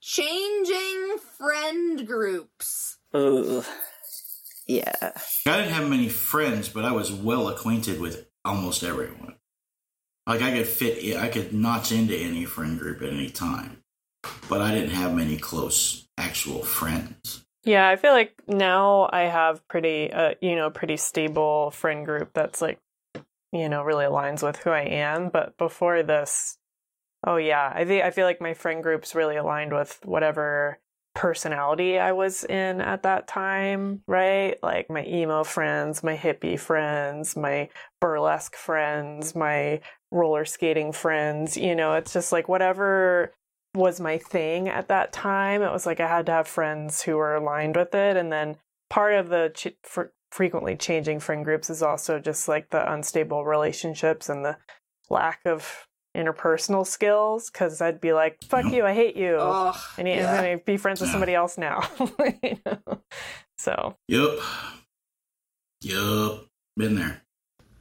Changing 0.00 1.16
friend 1.36 2.06
groups. 2.06 2.96
Ooh. 3.16 3.64
Yeah. 4.66 4.92
I 5.46 5.56
didn't 5.56 5.72
have 5.72 5.88
many 5.88 6.08
friends, 6.08 6.68
but 6.68 6.84
I 6.84 6.92
was 6.92 7.10
well 7.10 7.48
acquainted 7.48 8.00
with 8.00 8.26
almost 8.44 8.82
everyone. 8.84 9.34
Like 10.26 10.42
I 10.42 10.52
could 10.52 10.68
fit, 10.68 11.16
I 11.16 11.28
could 11.28 11.52
notch 11.52 11.90
into 11.90 12.14
any 12.16 12.44
friend 12.44 12.78
group 12.78 13.02
at 13.02 13.08
any 13.10 13.30
time, 13.30 13.82
but 14.48 14.60
I 14.60 14.72
didn't 14.74 14.90
have 14.90 15.14
many 15.14 15.38
close 15.38 16.06
actual 16.18 16.62
friends. 16.62 17.44
Yeah, 17.68 17.86
I 17.86 17.96
feel 17.96 18.12
like 18.12 18.32
now 18.48 19.10
I 19.12 19.24
have 19.24 19.68
pretty, 19.68 20.10
uh, 20.10 20.36
you 20.40 20.56
know, 20.56 20.70
pretty 20.70 20.96
stable 20.96 21.70
friend 21.70 22.06
group 22.06 22.30
that's 22.32 22.62
like, 22.62 22.80
you 23.52 23.68
know, 23.68 23.82
really 23.82 24.06
aligns 24.06 24.42
with 24.42 24.56
who 24.56 24.70
I 24.70 24.84
am. 24.84 25.28
But 25.28 25.58
before 25.58 26.02
this, 26.02 26.56
oh 27.26 27.36
yeah, 27.36 27.70
I 27.74 27.84
think 27.84 28.04
I 28.04 28.10
feel 28.10 28.24
like 28.24 28.40
my 28.40 28.54
friend 28.54 28.82
group's 28.82 29.14
really 29.14 29.36
aligned 29.36 29.74
with 29.74 30.00
whatever 30.06 30.78
personality 31.14 31.98
I 31.98 32.12
was 32.12 32.42
in 32.42 32.80
at 32.80 33.02
that 33.02 33.28
time, 33.28 34.00
right? 34.06 34.56
Like 34.62 34.88
my 34.88 35.04
emo 35.04 35.44
friends, 35.44 36.02
my 36.02 36.16
hippie 36.16 36.58
friends, 36.58 37.36
my 37.36 37.68
burlesque 38.00 38.56
friends, 38.56 39.34
my 39.34 39.82
roller 40.10 40.46
skating 40.46 40.92
friends. 40.92 41.58
You 41.58 41.74
know, 41.74 41.92
it's 41.96 42.14
just 42.14 42.32
like 42.32 42.48
whatever 42.48 43.34
was 43.78 44.00
my 44.00 44.18
thing 44.18 44.68
at 44.68 44.88
that 44.88 45.12
time. 45.12 45.62
It 45.62 45.72
was 45.72 45.86
like 45.86 46.00
I 46.00 46.08
had 46.08 46.26
to 46.26 46.32
have 46.32 46.48
friends 46.48 47.02
who 47.02 47.16
were 47.16 47.34
aligned 47.34 47.76
with 47.76 47.94
it. 47.94 48.16
And 48.16 48.30
then 48.32 48.56
part 48.90 49.14
of 49.14 49.28
the 49.28 49.50
ch- 49.54 49.76
fr- 49.82 50.12
frequently 50.30 50.76
changing 50.76 51.20
friend 51.20 51.44
groups 51.44 51.70
is 51.70 51.82
also 51.82 52.18
just 52.18 52.48
like 52.48 52.70
the 52.70 52.92
unstable 52.92 53.44
relationships 53.44 54.28
and 54.28 54.44
the 54.44 54.56
lack 55.08 55.40
of 55.46 55.86
interpersonal 56.16 56.86
skills. 56.86 57.48
Cause 57.50 57.80
I'd 57.80 58.00
be 58.00 58.12
like, 58.12 58.38
fuck 58.44 58.64
you, 58.72 58.84
I 58.84 58.92
hate 58.94 59.16
you. 59.16 59.36
Oh, 59.38 59.72
I 59.96 60.02
need, 60.02 60.16
yeah. 60.16 60.32
I'm 60.40 60.58
to 60.58 60.64
be 60.64 60.76
friends 60.76 61.00
with 61.00 61.10
somebody 61.10 61.34
else 61.36 61.56
now. 61.56 61.88
You 62.42 62.58
know? 62.66 63.00
So, 63.58 63.96
Yep. 64.08 64.38
Yep. 65.82 66.40
Been 66.76 66.94
there. 66.94 67.22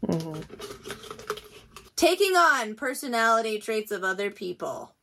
mhm. 0.06 0.44
taking 1.96 2.36
on 2.36 2.76
personality 2.76 3.60
traits 3.60 3.92
of 3.92 4.04
other 4.04 4.30
people. 4.32 4.94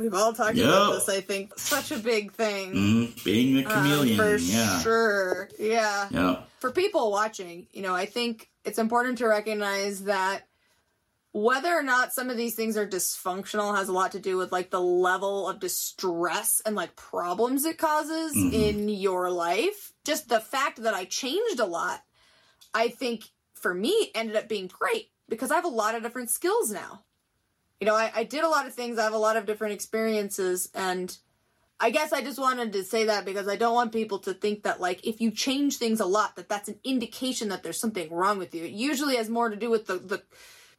We've 0.00 0.14
all 0.14 0.32
talked 0.32 0.56
Yep. 0.56 0.66
about 0.66 0.92
this, 0.94 1.08
I 1.08 1.20
think. 1.20 1.58
Such 1.58 1.92
a 1.92 1.98
big 1.98 2.32
thing. 2.32 2.72
Mm, 2.72 3.24
being 3.24 3.64
a 3.64 3.68
Um, 3.68 3.72
chameleon. 3.72 4.16
for 4.16 4.36
yeah. 4.36 4.80
sure. 4.82 5.50
Yeah. 5.58 6.08
Yeah. 6.10 6.42
For 6.58 6.70
people 6.72 7.10
watching, 7.12 7.68
you 7.72 7.82
know, 7.82 7.94
I 7.94 8.06
think 8.06 8.48
it's 8.64 8.78
important 8.78 9.18
to 9.18 9.26
recognize 9.28 10.04
that 10.04 10.46
whether 11.32 11.68
or 11.72 11.82
not 11.82 12.12
some 12.12 12.28
of 12.30 12.36
these 12.36 12.54
things 12.56 12.76
are 12.76 12.86
dysfunctional 12.86 13.76
has 13.76 13.88
a 13.88 13.92
lot 13.92 14.10
to 14.12 14.18
do 14.18 14.36
with 14.36 14.50
like 14.50 14.70
the 14.70 14.80
level 14.80 15.48
of 15.48 15.60
distress 15.60 16.60
and 16.66 16.74
like 16.74 16.96
problems 16.96 17.64
it 17.64 17.78
causes 17.78 18.34
Mhm. 18.34 18.52
in 18.52 18.88
your 18.88 19.30
life. 19.30 19.92
Just 20.04 20.28
the 20.28 20.40
fact 20.40 20.82
that 20.82 20.92
I 20.94 21.04
changed 21.04 21.60
a 21.60 21.66
lot, 21.66 22.02
I 22.74 22.88
think 22.88 23.30
for 23.54 23.74
me 23.74 24.10
ended 24.14 24.34
up 24.34 24.48
being 24.48 24.66
great 24.66 25.10
because 25.28 25.50
I 25.52 25.56
have 25.56 25.64
a 25.64 25.68
lot 25.68 25.94
of 25.94 26.02
different 26.02 26.30
skills 26.30 26.70
now. 26.70 27.04
You 27.80 27.86
know, 27.86 27.96
I, 27.96 28.12
I 28.14 28.24
did 28.24 28.44
a 28.44 28.48
lot 28.48 28.66
of 28.66 28.74
things, 28.74 28.98
I 28.98 29.04
have 29.04 29.14
a 29.14 29.18
lot 29.18 29.36
of 29.36 29.46
different 29.46 29.72
experiences, 29.72 30.68
and 30.74 31.16
I 31.80 31.88
guess 31.88 32.12
I 32.12 32.20
just 32.20 32.38
wanted 32.38 32.74
to 32.74 32.84
say 32.84 33.06
that 33.06 33.24
because 33.24 33.48
I 33.48 33.56
don't 33.56 33.74
want 33.74 33.92
people 33.92 34.18
to 34.20 34.34
think 34.34 34.64
that 34.64 34.80
like 34.80 35.06
if 35.06 35.20
you 35.20 35.30
change 35.30 35.78
things 35.78 35.98
a 35.98 36.04
lot 36.04 36.36
that 36.36 36.48
that's 36.48 36.68
an 36.68 36.78
indication 36.84 37.48
that 37.48 37.62
there's 37.62 37.80
something 37.80 38.12
wrong 38.12 38.36
with 38.36 38.54
you. 38.54 38.64
It 38.64 38.72
usually 38.72 39.16
has 39.16 39.30
more 39.30 39.48
to 39.48 39.56
do 39.56 39.70
with 39.70 39.86
the 39.86 39.96
the 39.96 40.22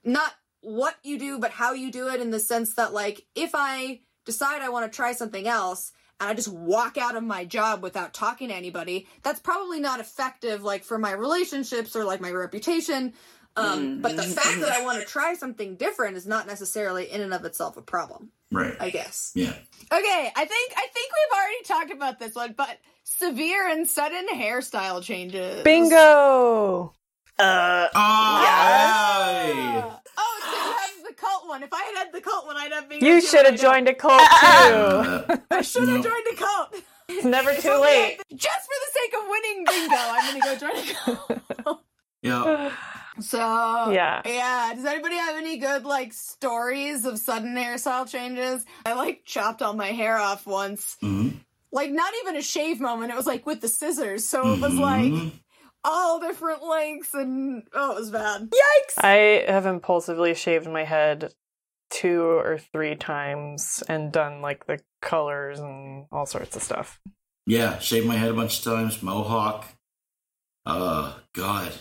not 0.03 0.33
what 0.61 0.95
you 1.03 1.17
do 1.17 1.39
but 1.39 1.49
how 1.49 1.73
you 1.73 1.91
do 1.91 2.07
it 2.07 2.21
in 2.21 2.29
the 2.29 2.39
sense 2.39 2.75
that 2.75 2.93
like 2.93 3.25
if 3.33 3.51
I 3.55 4.01
decide 4.25 4.61
I 4.61 4.69
want 4.69 4.91
to 4.91 4.95
try 4.95 5.13
something 5.13 5.47
else 5.47 5.91
and 6.19 6.29
I 6.29 6.35
just 6.35 6.49
walk 6.49 6.99
out 6.99 7.15
of 7.15 7.23
my 7.23 7.45
job 7.45 7.81
without 7.81 8.13
talking 8.13 8.49
to 8.49 8.55
anybody, 8.55 9.07
that's 9.23 9.39
probably 9.39 9.79
not 9.79 9.99
effective 9.99 10.61
like 10.61 10.83
for 10.83 10.99
my 10.99 11.13
relationships 11.13 11.95
or 11.95 12.05
like 12.05 12.21
my 12.21 12.31
reputation. 12.31 13.13
Um, 13.57 13.99
but 14.01 14.15
the 14.15 14.23
fact 14.23 14.59
that 14.61 14.69
I 14.71 14.83
want 14.83 14.99
to 14.99 15.05
try 15.05 15.33
something 15.33 15.75
different 15.75 16.15
is 16.17 16.25
not 16.25 16.47
necessarily 16.47 17.11
in 17.11 17.19
and 17.21 17.33
of 17.33 17.43
itself 17.43 17.75
a 17.77 17.81
problem, 17.81 18.31
Right. 18.51 18.75
I 18.79 18.89
guess. 18.89 19.31
Yeah. 19.35 19.49
Okay, 19.91 20.31
I 20.35 20.45
think 20.45 20.73
I 20.77 20.87
think 20.93 21.11
we've 21.11 21.37
already 21.37 21.63
talked 21.65 21.91
about 21.91 22.17
this 22.19 22.33
one, 22.33 22.53
but 22.57 22.77
severe 23.03 23.67
and 23.67 23.89
sudden 23.89 24.27
hairstyle 24.33 25.03
changes. 25.03 25.63
bingo. 25.63 26.93
Uh, 27.37 27.87
Oh, 27.93 28.41
Yeah. 28.43 29.97
Oh, 30.17 30.39
so 30.43 30.51
you 30.51 30.73
have 30.73 31.07
the 31.07 31.13
cult 31.13 31.47
one. 31.47 31.63
If 31.63 31.73
I 31.73 31.81
had 31.83 31.95
had 32.05 32.13
the 32.13 32.21
cult 32.21 32.45
one, 32.45 32.55
I'd 32.57 32.71
have 32.71 32.87
bingo. 32.87 33.05
You 33.05 33.19
should 33.21 33.45
have 33.45 33.59
joined 33.59 33.89
a 33.89 33.93
cult 33.93 34.21
too. 34.21 35.41
I 35.51 35.61
should 35.61 35.89
have 35.89 35.97
No. 35.97 36.03
joined 36.03 36.25
a 36.31 36.35
cult. 36.35 36.75
it's 37.09 37.25
never 37.25 37.53
too 37.55 37.75
late. 37.81 38.17
Just 38.33 38.65
for 38.65 38.77
the 38.79 38.91
sake 38.93 39.13
of 39.21 39.27
winning 39.29 39.65
bingo, 39.65 39.95
I'm 39.97 40.39
gonna 40.39 40.55
go 40.55 40.55
join 40.55 40.77
a 40.77 41.41
cult. 41.63 41.81
yeah. 42.21 42.71
So 43.21 43.37
Yeah. 43.91 44.21
yeah. 44.25 44.73
Does 44.75 44.85
anybody 44.85 45.15
have 45.15 45.35
any 45.37 45.57
good 45.57 45.83
like 45.85 46.13
stories 46.13 47.05
of 47.05 47.17
sudden 47.19 47.55
hairstyle 47.55 48.09
changes? 48.09 48.65
I 48.85 48.93
like 48.93 49.23
chopped 49.25 49.61
all 49.61 49.73
my 49.73 49.87
hair 49.87 50.17
off 50.17 50.45
once. 50.45 50.97
Mhm. 51.01 51.33
Like 51.71 51.91
not 51.91 52.13
even 52.21 52.35
a 52.35 52.41
shave 52.41 52.79
moment. 52.81 53.11
It 53.11 53.15
was 53.15 53.27
like 53.27 53.45
with 53.45 53.61
the 53.61 53.67
scissors. 53.69 54.27
So 54.27 54.53
it 54.53 54.59
was 54.59 54.73
like 54.75 55.11
Mhm. 55.11 55.31
all 55.83 56.19
different 56.19 56.63
lengths 56.63 57.13
and 57.13 57.63
oh, 57.73 57.91
it 57.91 57.99
was 57.99 58.11
bad. 58.11 58.49
yikes! 58.51 59.03
I 59.03 59.45
have 59.51 59.65
impulsively 59.65 60.33
shaved 60.35 60.67
my 60.67 60.83
head 60.83 61.33
two 61.89 62.23
or 62.23 62.57
three 62.71 62.95
times 62.95 63.83
and 63.89 64.11
done 64.13 64.41
like 64.41 64.65
the 64.65 64.79
colors 65.01 65.59
and 65.59 66.05
all 66.11 66.25
sorts 66.25 66.55
of 66.55 66.63
stuff. 66.63 66.99
Yeah, 67.45 67.79
shaved 67.79 68.05
my 68.07 68.15
head 68.15 68.29
a 68.31 68.33
bunch 68.33 68.59
of 68.59 68.63
times. 68.63 69.01
Mohawk. 69.01 69.65
Uh, 70.65 71.13
God. 71.33 71.73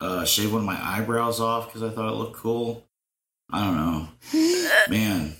Uh, 0.00 0.24
shaved 0.24 0.52
one 0.52 0.60
of 0.60 0.66
my 0.66 0.78
eyebrows 0.80 1.40
off 1.40 1.66
because 1.66 1.82
I 1.82 1.90
thought 1.90 2.12
it 2.12 2.16
looked 2.16 2.36
cool. 2.36 2.86
I 3.50 3.64
don't 3.64 3.76
know. 3.76 4.08
Man, 4.88 5.34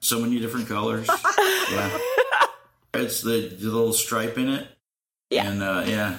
so 0.00 0.20
many 0.20 0.38
different 0.40 0.68
colors. 0.68 1.08
Yeah. 1.68 1.98
It's 2.94 3.22
the, 3.22 3.48
the 3.48 3.66
little 3.66 3.92
stripe 3.92 4.38
in 4.38 4.48
it. 4.48 4.68
Yeah. 5.30 5.50
And, 5.50 5.60
uh, 5.60 5.82
yeah. 5.84 6.18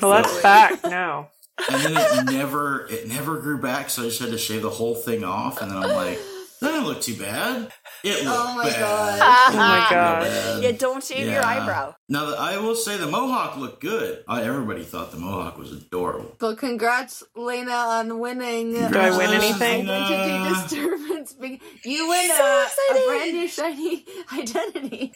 Well, 0.00 0.12
that's 0.12 0.40
back 0.40 0.82
now. 0.84 1.28
And 1.70 1.82
then 1.82 1.92
it 1.96 2.32
never, 2.32 2.86
it 2.86 3.06
never 3.06 3.38
grew 3.38 3.58
back, 3.60 3.90
so 3.90 4.02
I 4.02 4.06
just 4.06 4.18
had 4.18 4.30
to 4.30 4.38
shave 4.38 4.62
the 4.62 4.70
whole 4.70 4.94
thing 4.94 5.22
off. 5.24 5.60
And 5.60 5.70
then 5.70 5.76
I'm 5.76 5.94
like, 5.94 6.18
that 6.60 6.68
didn't 6.70 6.86
look 6.86 7.02
too 7.02 7.16
bad. 7.16 7.70
It 8.04 8.24
looked 8.24 8.26
Oh 8.40 8.54
my 8.56 8.64
bad. 8.64 8.80
God. 8.80 9.18
Oh 9.52 9.56
my 9.56 9.86
god. 9.90 10.62
Yeah, 10.62 10.72
don't 10.72 11.02
shave 11.04 11.28
your 11.30 11.44
eyebrow. 11.44 11.94
Now, 12.08 12.26
the, 12.26 12.36
I 12.36 12.56
will 12.58 12.74
say 12.74 12.96
the 12.96 13.06
mohawk 13.06 13.56
looked 13.56 13.80
good. 13.80 14.24
I, 14.28 14.42
everybody 14.42 14.82
thought 14.82 15.10
the 15.12 15.18
mohawk 15.18 15.56
was 15.58 15.72
adorable. 15.72 16.34
But 16.38 16.58
congrats, 16.58 17.22
Lena, 17.36 17.70
on 17.72 18.18
winning. 18.18 18.72
Do 18.72 18.80
I 18.98 19.16
win 19.16 19.30
anything? 19.30 19.88
Identity 19.88 20.28
Nah. 20.32 20.62
disturbance. 20.62 21.32
Big- 21.34 21.60
You 21.84 22.08
win 22.08 22.30
So 22.36 22.44
a, 22.44 22.60
a 22.60 22.64
excited. 22.64 23.06
brand 23.06 23.32
new 23.32 23.48
shiny 23.48 24.04
identity. 24.32 25.12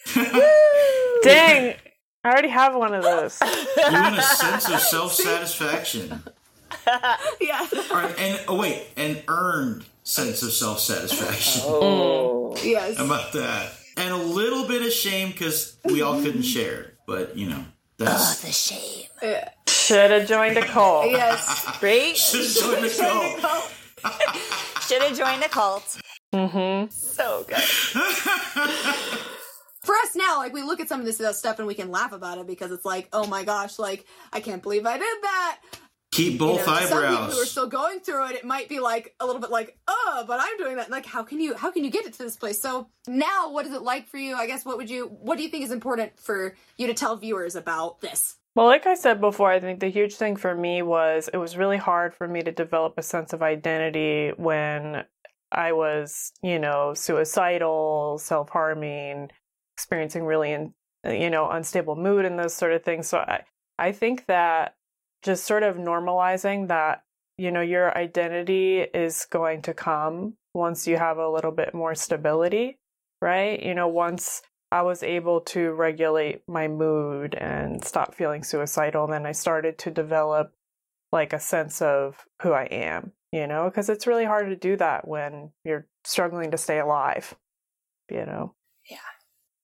Dang! 1.23 1.75
I 2.25 2.29
already 2.31 2.49
have 2.49 2.75
one 2.75 2.93
of 2.95 3.03
those. 3.05 3.39
You 3.41 3.93
win 3.93 4.15
a 4.15 4.23
sense 4.23 4.69
of 4.69 4.81
self 4.81 5.13
satisfaction. 5.13 6.23
yeah. 7.41 7.67
And 8.19 8.41
oh 8.49 8.57
wait, 8.59 8.83
and 8.97 9.23
earned 9.29 9.85
sense 10.07 10.43
of 10.43 10.53
self 10.53 10.81
satisfaction. 10.81 11.63
Oh. 11.67 12.57
Yes. 12.63 12.99
About 12.99 13.33
that? 13.33 13.73
And 13.99 14.13
a 14.15 14.17
little 14.17 14.67
bit 14.67 14.83
of 14.83 14.93
shame 14.93 15.31
because 15.31 15.77
we 15.85 16.01
all 16.01 16.23
couldn't 16.23 16.43
share. 16.43 16.95
But 17.07 17.37
you 17.37 17.49
know, 17.49 17.65
that's 17.99 18.41
the 18.41 18.53
shame. 18.53 19.09
Yeah. 19.23 19.51
Should 19.69 20.11
have 20.11 20.27
joined 20.27 20.57
a 20.57 20.65
cult. 20.65 21.11
Yes. 21.11 21.67
Right? 21.83 22.15
just 22.15 22.61
join 22.61 22.83
the 22.83 22.89
cult. 23.43 23.73
Should 24.83 25.03
have 25.03 25.17
joined 25.17 25.43
a 25.43 25.49
cult. 25.49 25.99
Mm-hmm. 26.33 26.91
So 26.91 27.45
good. 27.49 27.59
For 29.83 29.95
us 29.95 30.17
now, 30.17 30.39
like 30.39 30.53
we 30.53 30.63
look 30.63 30.81
at 30.81 30.89
some 30.89 31.01
of 31.01 31.07
this 31.07 31.19
stuff 31.39 31.59
and 31.59 31.67
we 31.67 31.75
can 31.75 31.91
laugh 31.91 32.13
about 32.13 32.39
it 32.39 32.47
because 32.47 32.73
it's 32.73 32.85
like, 32.85 33.09
oh 33.13 33.27
my 33.27 33.45
gosh, 33.45 33.79
like 33.79 34.05
I 34.33 34.41
can't 34.41 34.63
believe 34.63 34.87
I 34.87 34.99
did 34.99 35.23
that. 35.23 35.61
Keep 36.17 36.39
both 36.39 36.61
you 36.61 36.67
know, 36.67 36.79
to 36.79 36.87
some 36.87 37.03
people 37.03 37.27
who 37.27 37.43
are 37.43 37.45
still 37.45 37.67
going 37.67 38.01
through 38.01 38.29
it, 38.31 38.37
it 38.37 38.45
might 38.45 38.69
be 38.69 38.81
like 38.81 39.15
a 39.21 39.27
little 39.27 39.41
bit 39.41 39.51
like, 39.51 39.79
oh, 39.87 40.25
but 40.27 40.41
I'm 40.41 40.57
doing 40.57 40.77
that. 40.77 40.91
Like, 40.91 41.05
how 41.05 41.23
can 41.23 41.41
you 41.41 41.55
how 41.55 41.71
can 41.71 41.85
you 41.85 41.91
get 41.91 42.07
it 42.07 42.15
to 42.15 42.23
this 42.23 42.37
place? 42.37 42.61
So 42.61 42.89
now, 43.07 43.51
what 43.51 43.67
is 43.67 43.73
it 43.73 43.83
like 43.83 44.09
for 44.09 44.17
you? 44.17 44.35
I 44.35 44.47
guess 44.47 44.65
what 44.65 44.79
would 44.79 44.89
you 44.89 45.09
what 45.21 45.37
do 45.37 45.43
you 45.43 45.51
think 45.51 45.65
is 45.65 45.73
important 45.73 46.19
for 46.19 46.57
you 46.79 46.87
to 46.87 46.95
tell 46.95 47.17
viewers 47.17 47.55
about 47.55 48.01
this? 48.01 48.37
Well, 48.55 48.65
like 48.65 48.87
I 48.87 48.95
said 48.95 49.21
before, 49.21 49.51
I 49.51 49.61
think 49.61 49.81
the 49.81 49.91
huge 49.91 50.15
thing 50.15 50.37
for 50.37 50.55
me 50.55 50.81
was 50.81 51.29
it 51.31 51.37
was 51.37 51.59
really 51.59 51.77
hard 51.77 52.15
for 52.15 52.27
me 52.27 52.43
to 52.43 52.51
develop 52.51 52.95
a 52.97 53.03
sense 53.03 53.35
of 53.35 53.43
identity 53.43 54.33
when 54.39 55.05
I 55.53 55.73
was, 55.73 56.33
you 56.43 56.59
know, 56.59 56.95
suicidal, 56.95 58.17
self 58.17 58.49
harming, 58.49 59.31
experiencing 59.77 60.25
really, 60.25 60.53
in, 60.53 60.73
you 61.05 61.29
know, 61.29 61.51
unstable 61.51 61.97
mood 61.97 62.25
and 62.25 62.39
those 62.39 62.55
sort 62.55 62.73
of 62.73 62.83
things. 62.83 63.09
So 63.09 63.19
I, 63.19 63.43
I 63.79 63.93
think 63.93 64.25
that 64.25 64.75
just 65.27 65.45
sort 65.45 65.63
of 65.65 65.77
normalizing 65.77 66.69
that, 66.69 67.03
you 67.37 67.51
know, 67.51 67.61
your 67.61 67.97
identity 67.99 68.81
is 68.81 69.27
going 69.31 69.61
to 69.63 69.75
come 69.75 70.35
once 70.55 70.87
you 70.87 70.97
have 70.97 71.19
a 71.19 71.29
little 71.29 71.51
bit 71.51 71.75
more 71.75 71.95
stability, 71.95 72.79
right? 73.21 73.63
You 73.63 73.75
know, 73.75 73.89
once 73.89 74.41
I 74.73 74.83
was 74.83 75.03
able 75.03 75.41
to 75.43 75.73
regulate 75.73 76.43
my 76.49 76.69
mood 76.69 77.35
and 77.35 77.85
stop 77.85 78.15
feeling 78.15 78.43
suicidal. 78.43 79.07
Then 79.07 79.27
I 79.27 79.33
started 79.33 79.79
to 79.79 79.91
develop 79.91 80.53
like 81.13 81.33
a 81.33 81.41
sense 81.41 81.83
of 81.83 82.25
who 82.43 82.53
I 82.53 82.65
am, 82.65 83.13
you 83.33 83.47
know, 83.47 83.69
because 83.69 83.89
it's 83.89 84.07
really 84.07 84.25
hard 84.25 84.49
to 84.49 84.57
do 84.57 84.77
that 84.77 85.07
when 85.07 85.51
you're 85.65 85.87
struggling 86.05 86.53
to 86.53 86.59
stay 86.59 86.79
alive, 86.79 87.35
you 88.11 88.27
know. 88.27 88.55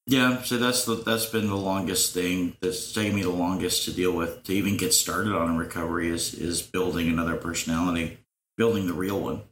Yeah, 0.07 0.43
so 0.43 0.59
that's 0.59 0.85
the 0.85 0.97
that's 0.97 1.27
been 1.27 1.47
the 1.47 1.55
longest 1.55 2.13
thing 2.13 2.57
that's 2.61 2.93
taken 2.93 3.15
me 3.15 3.23
the 3.23 3.31
longest 3.31 3.85
to 3.85 3.93
deal 3.93 4.13
with 4.13 4.43
to 4.45 4.53
even 4.53 4.77
get 4.77 4.93
started 4.93 5.33
on 5.33 5.57
recovery 5.57 6.09
is 6.09 6.35
is 6.35 6.61
building 6.61 7.09
another 7.09 7.37
personality, 7.37 8.19
building 8.57 8.89
the 8.89 8.95
real 8.95 9.21
one, 9.21 9.43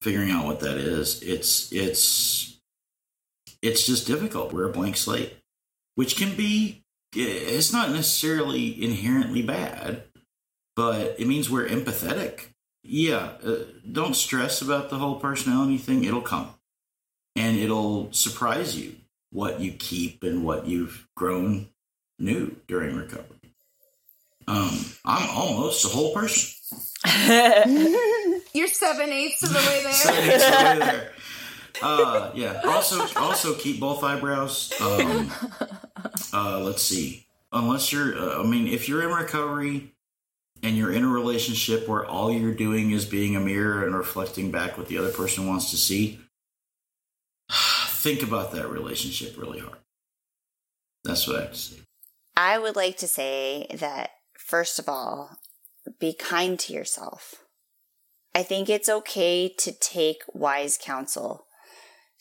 figuring 0.00 0.30
out 0.30 0.46
what 0.46 0.60
that 0.60 0.76
is. 0.76 1.20
It's 1.22 1.72
it's 1.72 2.60
it's 3.62 3.84
just 3.84 4.06
difficult. 4.06 4.52
We're 4.52 4.68
a 4.68 4.72
blank 4.72 4.96
slate, 4.96 5.34
which 5.96 6.16
can 6.16 6.36
be 6.36 6.84
it's 7.12 7.72
not 7.72 7.90
necessarily 7.90 8.80
inherently 8.80 9.42
bad, 9.42 10.04
but 10.76 11.16
it 11.18 11.26
means 11.26 11.50
we're 11.50 11.66
empathetic. 11.66 12.46
Yeah, 12.84 13.32
uh, 13.44 13.56
don't 13.90 14.14
stress 14.14 14.62
about 14.62 14.88
the 14.88 14.98
whole 14.98 15.16
personality 15.16 15.78
thing. 15.78 16.04
It'll 16.04 16.20
come, 16.20 16.50
and 17.34 17.58
it'll 17.58 18.12
surprise 18.12 18.76
you 18.78 18.99
what 19.30 19.60
you 19.60 19.72
keep 19.72 20.22
and 20.22 20.44
what 20.44 20.66
you've 20.66 21.06
grown 21.14 21.68
new 22.18 22.56
during 22.66 22.96
recovery. 22.96 23.36
Um, 24.48 24.70
I'm 25.04 25.30
almost 25.30 25.84
a 25.84 25.88
whole 25.88 26.12
person. 26.12 26.54
You're 28.52 28.68
seven 28.68 29.10
eighths 29.10 29.42
of 29.42 29.50
the 29.52 29.58
way 29.58 29.82
there. 29.82 29.92
Seven 29.92 30.30
eighths 30.30 30.44
of 30.44 30.52
the 30.52 30.64
way 30.64 30.78
there. 30.78 31.12
Uh, 31.82 32.30
yeah. 32.34 32.60
Also, 32.64 33.06
also 33.18 33.54
keep 33.54 33.80
both 33.80 34.02
eyebrows. 34.04 34.72
Um, 34.80 35.30
uh, 36.32 36.60
let's 36.60 36.82
see. 36.82 37.26
Unless 37.52 37.92
you're, 37.92 38.16
uh, 38.16 38.40
I 38.40 38.46
mean, 38.46 38.66
if 38.66 38.88
you're 38.88 39.02
in 39.02 39.14
recovery 39.14 39.92
and 40.62 40.76
you're 40.76 40.92
in 40.92 41.04
a 41.04 41.08
relationship 41.08 41.88
where 41.88 42.04
all 42.04 42.32
you're 42.32 42.54
doing 42.54 42.90
is 42.90 43.04
being 43.04 43.34
a 43.34 43.40
mirror 43.40 43.84
and 43.84 43.96
reflecting 43.96 44.50
back 44.50 44.76
what 44.76 44.88
the 44.88 44.98
other 44.98 45.10
person 45.10 45.46
wants 45.46 45.70
to 45.70 45.76
see, 45.76 46.20
think 48.00 48.22
about 48.22 48.52
that 48.52 48.70
relationship 48.70 49.36
really 49.36 49.60
hard. 49.60 49.78
That's 51.04 51.26
what 51.26 51.36
I 51.36 51.40
have 51.42 51.52
to 51.52 51.58
say. 51.58 51.76
I 52.36 52.58
would 52.58 52.76
like 52.76 52.96
to 52.98 53.06
say 53.06 53.66
that, 53.74 54.10
first 54.38 54.78
of 54.78 54.88
all, 54.88 55.36
be 55.98 56.14
kind 56.14 56.58
to 56.60 56.72
yourself. 56.72 57.44
I 58.34 58.42
think 58.42 58.68
it's 58.68 58.88
okay 58.88 59.52
to 59.58 59.72
take 59.72 60.22
wise 60.32 60.78
counsel. 60.80 61.46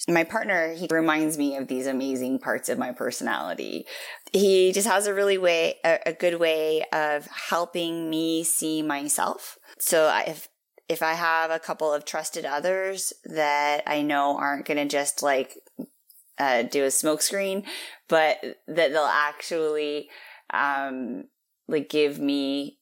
My 0.08 0.24
partner, 0.24 0.74
he 0.74 0.88
reminds 0.90 1.38
me 1.38 1.56
of 1.56 1.68
these 1.68 1.86
amazing 1.86 2.40
parts 2.40 2.68
of 2.68 2.78
my 2.78 2.92
personality. 2.92 3.86
He 4.34 4.72
just 4.72 4.88
has 4.88 5.08
a 5.08 5.14
really 5.14 5.38
way, 5.38 5.76
a, 5.86 6.00
a 6.08 6.14
good 6.14 6.40
way 6.40 6.84
of 6.92 7.28
helping 7.28 8.10
me 8.10 8.44
see 8.44 8.82
myself. 8.82 9.58
So 9.78 10.12
if, 10.26 10.48
if 10.88 11.04
I 11.04 11.14
have 11.14 11.52
a 11.52 11.60
couple 11.60 11.94
of 11.94 12.06
trusted 12.06 12.46
others 12.46 13.14
that 13.24 13.84
I 13.86 14.02
know 14.02 14.38
aren't 14.38 14.66
going 14.66 14.78
to 14.78 14.86
just 14.86 15.22
like 15.22 15.56
uh, 16.40 16.64
do 16.64 16.84
a 16.84 16.88
smokescreen, 16.88 17.66
but 18.08 18.38
that 18.68 18.92
they'll 18.92 19.04
actually 19.04 20.10
um, 20.52 21.26
like 21.68 21.90
give 21.90 22.20
me 22.20 22.80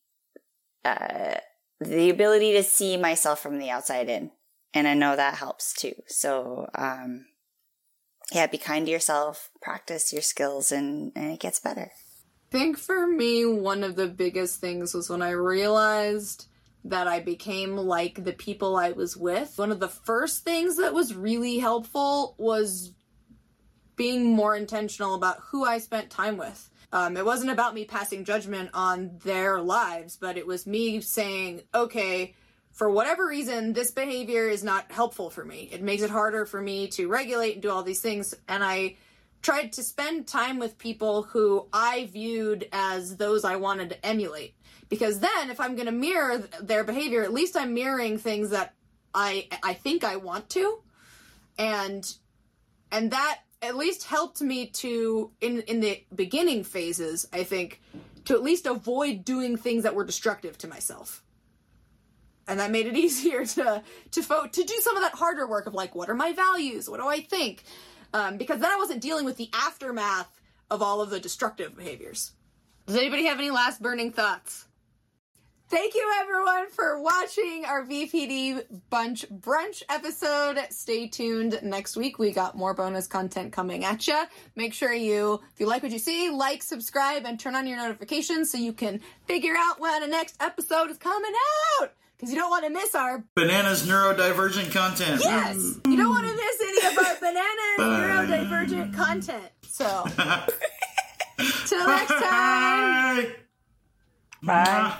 uh, 0.86 1.36
the 1.80 2.10
ability 2.10 2.54
to 2.54 2.64
see 2.64 2.98
myself 2.98 3.40
from 3.42 3.60
the 3.60 3.70
outside 3.70 4.10
in, 4.10 4.32
and 4.74 4.88
I 4.88 4.94
know 4.94 5.16
that 5.16 5.36
helps 5.36 5.74
too. 5.74 5.94
So 6.08 6.70
um, 6.76 7.26
yeah, 8.32 8.48
be 8.48 8.58
kind 8.58 8.86
to 8.86 8.92
yourself, 8.92 9.50
practice 9.62 10.12
your 10.12 10.22
skills, 10.22 10.72
and, 10.72 11.12
and 11.16 11.32
it 11.32 11.40
gets 11.40 11.60
better. 11.60 11.92
I 11.92 12.52
think 12.52 12.78
for 12.78 13.08
me, 13.08 13.46
one 13.46 13.84
of 13.84 13.96
the 13.96 14.08
biggest 14.08 14.60
things 14.62 14.94
was 14.94 15.10
when 15.10 15.22
I 15.22 15.32
realized 15.32 16.48
that 16.84 17.08
I 17.08 17.20
became 17.20 17.76
like 17.76 18.24
the 18.24 18.34
people 18.34 18.78
I 18.78 18.92
was 18.92 19.18
with. 19.18 19.58
One 19.58 19.72
of 19.72 19.80
the 19.80 19.90
first 19.90 20.44
things 20.44 20.78
that 20.78 20.94
was 20.94 21.14
really 21.14 21.58
helpful 21.58 22.36
was 22.38 22.94
being 23.98 24.34
more 24.34 24.56
intentional 24.56 25.16
about 25.16 25.40
who 25.42 25.66
I 25.66 25.80
spent 25.80 26.10
time 26.10 26.38
with. 26.38 26.70
Um, 26.94 27.18
it 27.18 27.26
wasn't 27.26 27.52
about 27.52 27.74
me 27.74 27.84
passing 27.84 28.24
judgment 28.24 28.70
on 28.74 29.20
their 29.26 29.60
lives, 29.60 30.16
but 30.16 30.38
it 30.38 30.48
was 30.48 30.66
me 30.66 31.02
saying, 31.02 31.64
okay, 31.76 32.34
for 32.72 32.90
whatever 32.90 33.28
reason, 33.28 33.74
this 33.74 33.92
behavior 33.92 34.48
is 34.48 34.64
not 34.64 34.90
helpful 34.92 35.30
for 35.30 35.44
me. 35.44 35.68
It 35.72 35.82
makes 35.82 36.04
it 36.04 36.10
harder 36.10 36.46
for 36.46 36.62
me 36.62 36.88
to 36.90 37.08
regulate 37.08 37.54
and 37.54 37.62
do 37.62 37.70
all 37.72 37.84
these 37.84 38.02
things. 38.02 38.34
And 38.48 38.64
I 38.64 38.96
tried 39.42 39.74
to 39.74 39.84
spend 39.84 40.28
time 40.28 40.60
with 40.60 40.78
people 40.78 41.24
who 41.24 41.68
I 41.74 42.08
viewed 42.12 42.70
as 42.72 43.18
those 43.18 43.44
I 43.44 43.58
wanted 43.58 43.90
to 43.90 44.06
emulate. 44.06 44.54
Because 44.90 45.20
then, 45.20 45.50
if 45.50 45.60
I'm 45.60 45.76
going 45.76 45.88
to 45.88 45.92
mirror 45.92 46.38
th- 46.38 46.52
their 46.62 46.84
behavior, 46.84 47.24
at 47.24 47.34
least 47.34 47.58
I'm 47.58 47.74
mirroring 47.74 48.18
things 48.18 48.52
that 48.52 48.74
I 49.14 49.48
I 49.64 49.74
think 49.74 50.04
I 50.04 50.16
want 50.16 50.50
to, 50.52 50.80
and 51.58 52.10
and 52.92 53.12
that 53.12 53.40
at 53.62 53.76
least 53.76 54.04
helped 54.04 54.42
me 54.42 54.68
to 54.68 55.32
in 55.42 55.62
in 55.62 55.80
the 55.80 56.04
beginning 56.14 56.64
phases. 56.64 57.28
I 57.34 57.44
think 57.44 57.82
to 58.26 58.34
at 58.34 58.44
least 58.44 58.66
avoid 58.66 59.24
doing 59.24 59.58
things 59.58 59.84
that 59.84 59.96
were 59.96 60.06
destructive 60.06 60.58
to 60.60 60.68
myself. 60.68 61.24
And 62.48 62.60
that 62.60 62.72
made 62.72 62.88
it 62.88 62.96
easier 63.06 63.46
to 63.46 63.84
to 64.12 64.22
fo- 64.22 64.48
to 64.48 64.64
do 64.64 64.76
some 64.82 64.96
of 64.96 65.04
that 65.04 65.16
harder 65.16 65.48
work 65.48 65.66
of 65.68 65.74
like 65.74 65.96
what 65.96 66.10
are 66.10 66.16
my 66.16 66.34
values? 66.34 66.90
What 66.90 67.00
do 67.00 67.08
i 67.08 67.22
think? 67.22 67.64
Um, 68.14 68.38
because 68.38 68.60
then 68.60 68.72
i 68.72 68.78
wasn't 68.78 69.02
dealing 69.02 69.26
with 69.26 69.38
the 69.38 69.50
aftermath 69.54 70.40
of 70.70 70.82
all 70.82 71.02
of 71.02 71.10
the 71.10 71.20
destructive 71.20 71.76
behaviors. 71.76 72.34
Does 72.86 72.96
anybody 72.96 73.26
have 73.26 73.38
any 73.40 73.52
last 73.52 73.82
burning 73.82 74.12
thoughts 74.12 74.67
Thank 75.70 75.96
you 75.96 76.10
everyone 76.22 76.70
for 76.70 77.02
watching 77.02 77.66
our 77.66 77.84
BPD 77.86 78.64
Bunch 78.90 79.26
Brunch 79.30 79.84
episode. 79.90 80.58
Stay 80.70 81.08
tuned 81.10 81.60
next 81.62 81.98
week. 81.98 82.18
We 82.18 82.32
got 82.32 82.56
more 82.56 82.74
bonus 82.74 83.06
content 83.06 83.52
coming 83.52 83.84
at 83.84 84.08
you. 84.08 84.24
Make 84.56 84.74
sure 84.74 84.94
you, 84.94 85.42
if 85.54 85.60
you 85.60 85.68
like 85.68 85.84
what 85.84 85.92
you 85.92 86.00
see, 86.00 86.30
like, 86.30 86.64
subscribe, 86.64 87.26
and 87.26 87.38
turn 87.38 87.54
on 87.54 87.68
your 87.68 87.76
notifications 87.76 88.50
so 88.50 88.58
you 88.58 88.72
can 88.72 89.02
figure 89.26 89.56
out 89.58 89.78
when 89.82 90.00
the 90.02 90.08
next 90.08 90.38
episode 90.40 90.90
is 90.90 90.98
coming 90.98 91.34
out. 91.82 91.92
Because 92.16 92.32
you 92.32 92.40
don't 92.40 92.50
want 92.50 92.64
to 92.64 92.72
miss 92.72 92.96
our 92.96 93.26
Bananas 93.36 93.86
neurodivergent 93.86 94.72
content. 94.72 95.20
yes, 95.22 95.80
you 95.86 95.98
don't 95.98 96.10
want 96.10 96.26
to 96.26 96.34
miss 96.34 96.62
any 96.62 96.88
of 96.88 97.06
our 97.06 97.16
bananas 97.20 98.40
neurodivergent 98.40 98.96
content. 98.96 99.52
So 99.64 100.06
till 101.68 101.88
next 101.88 102.08
time. 102.08 103.26
Bye. 104.42 104.54
Bye. 104.64 104.98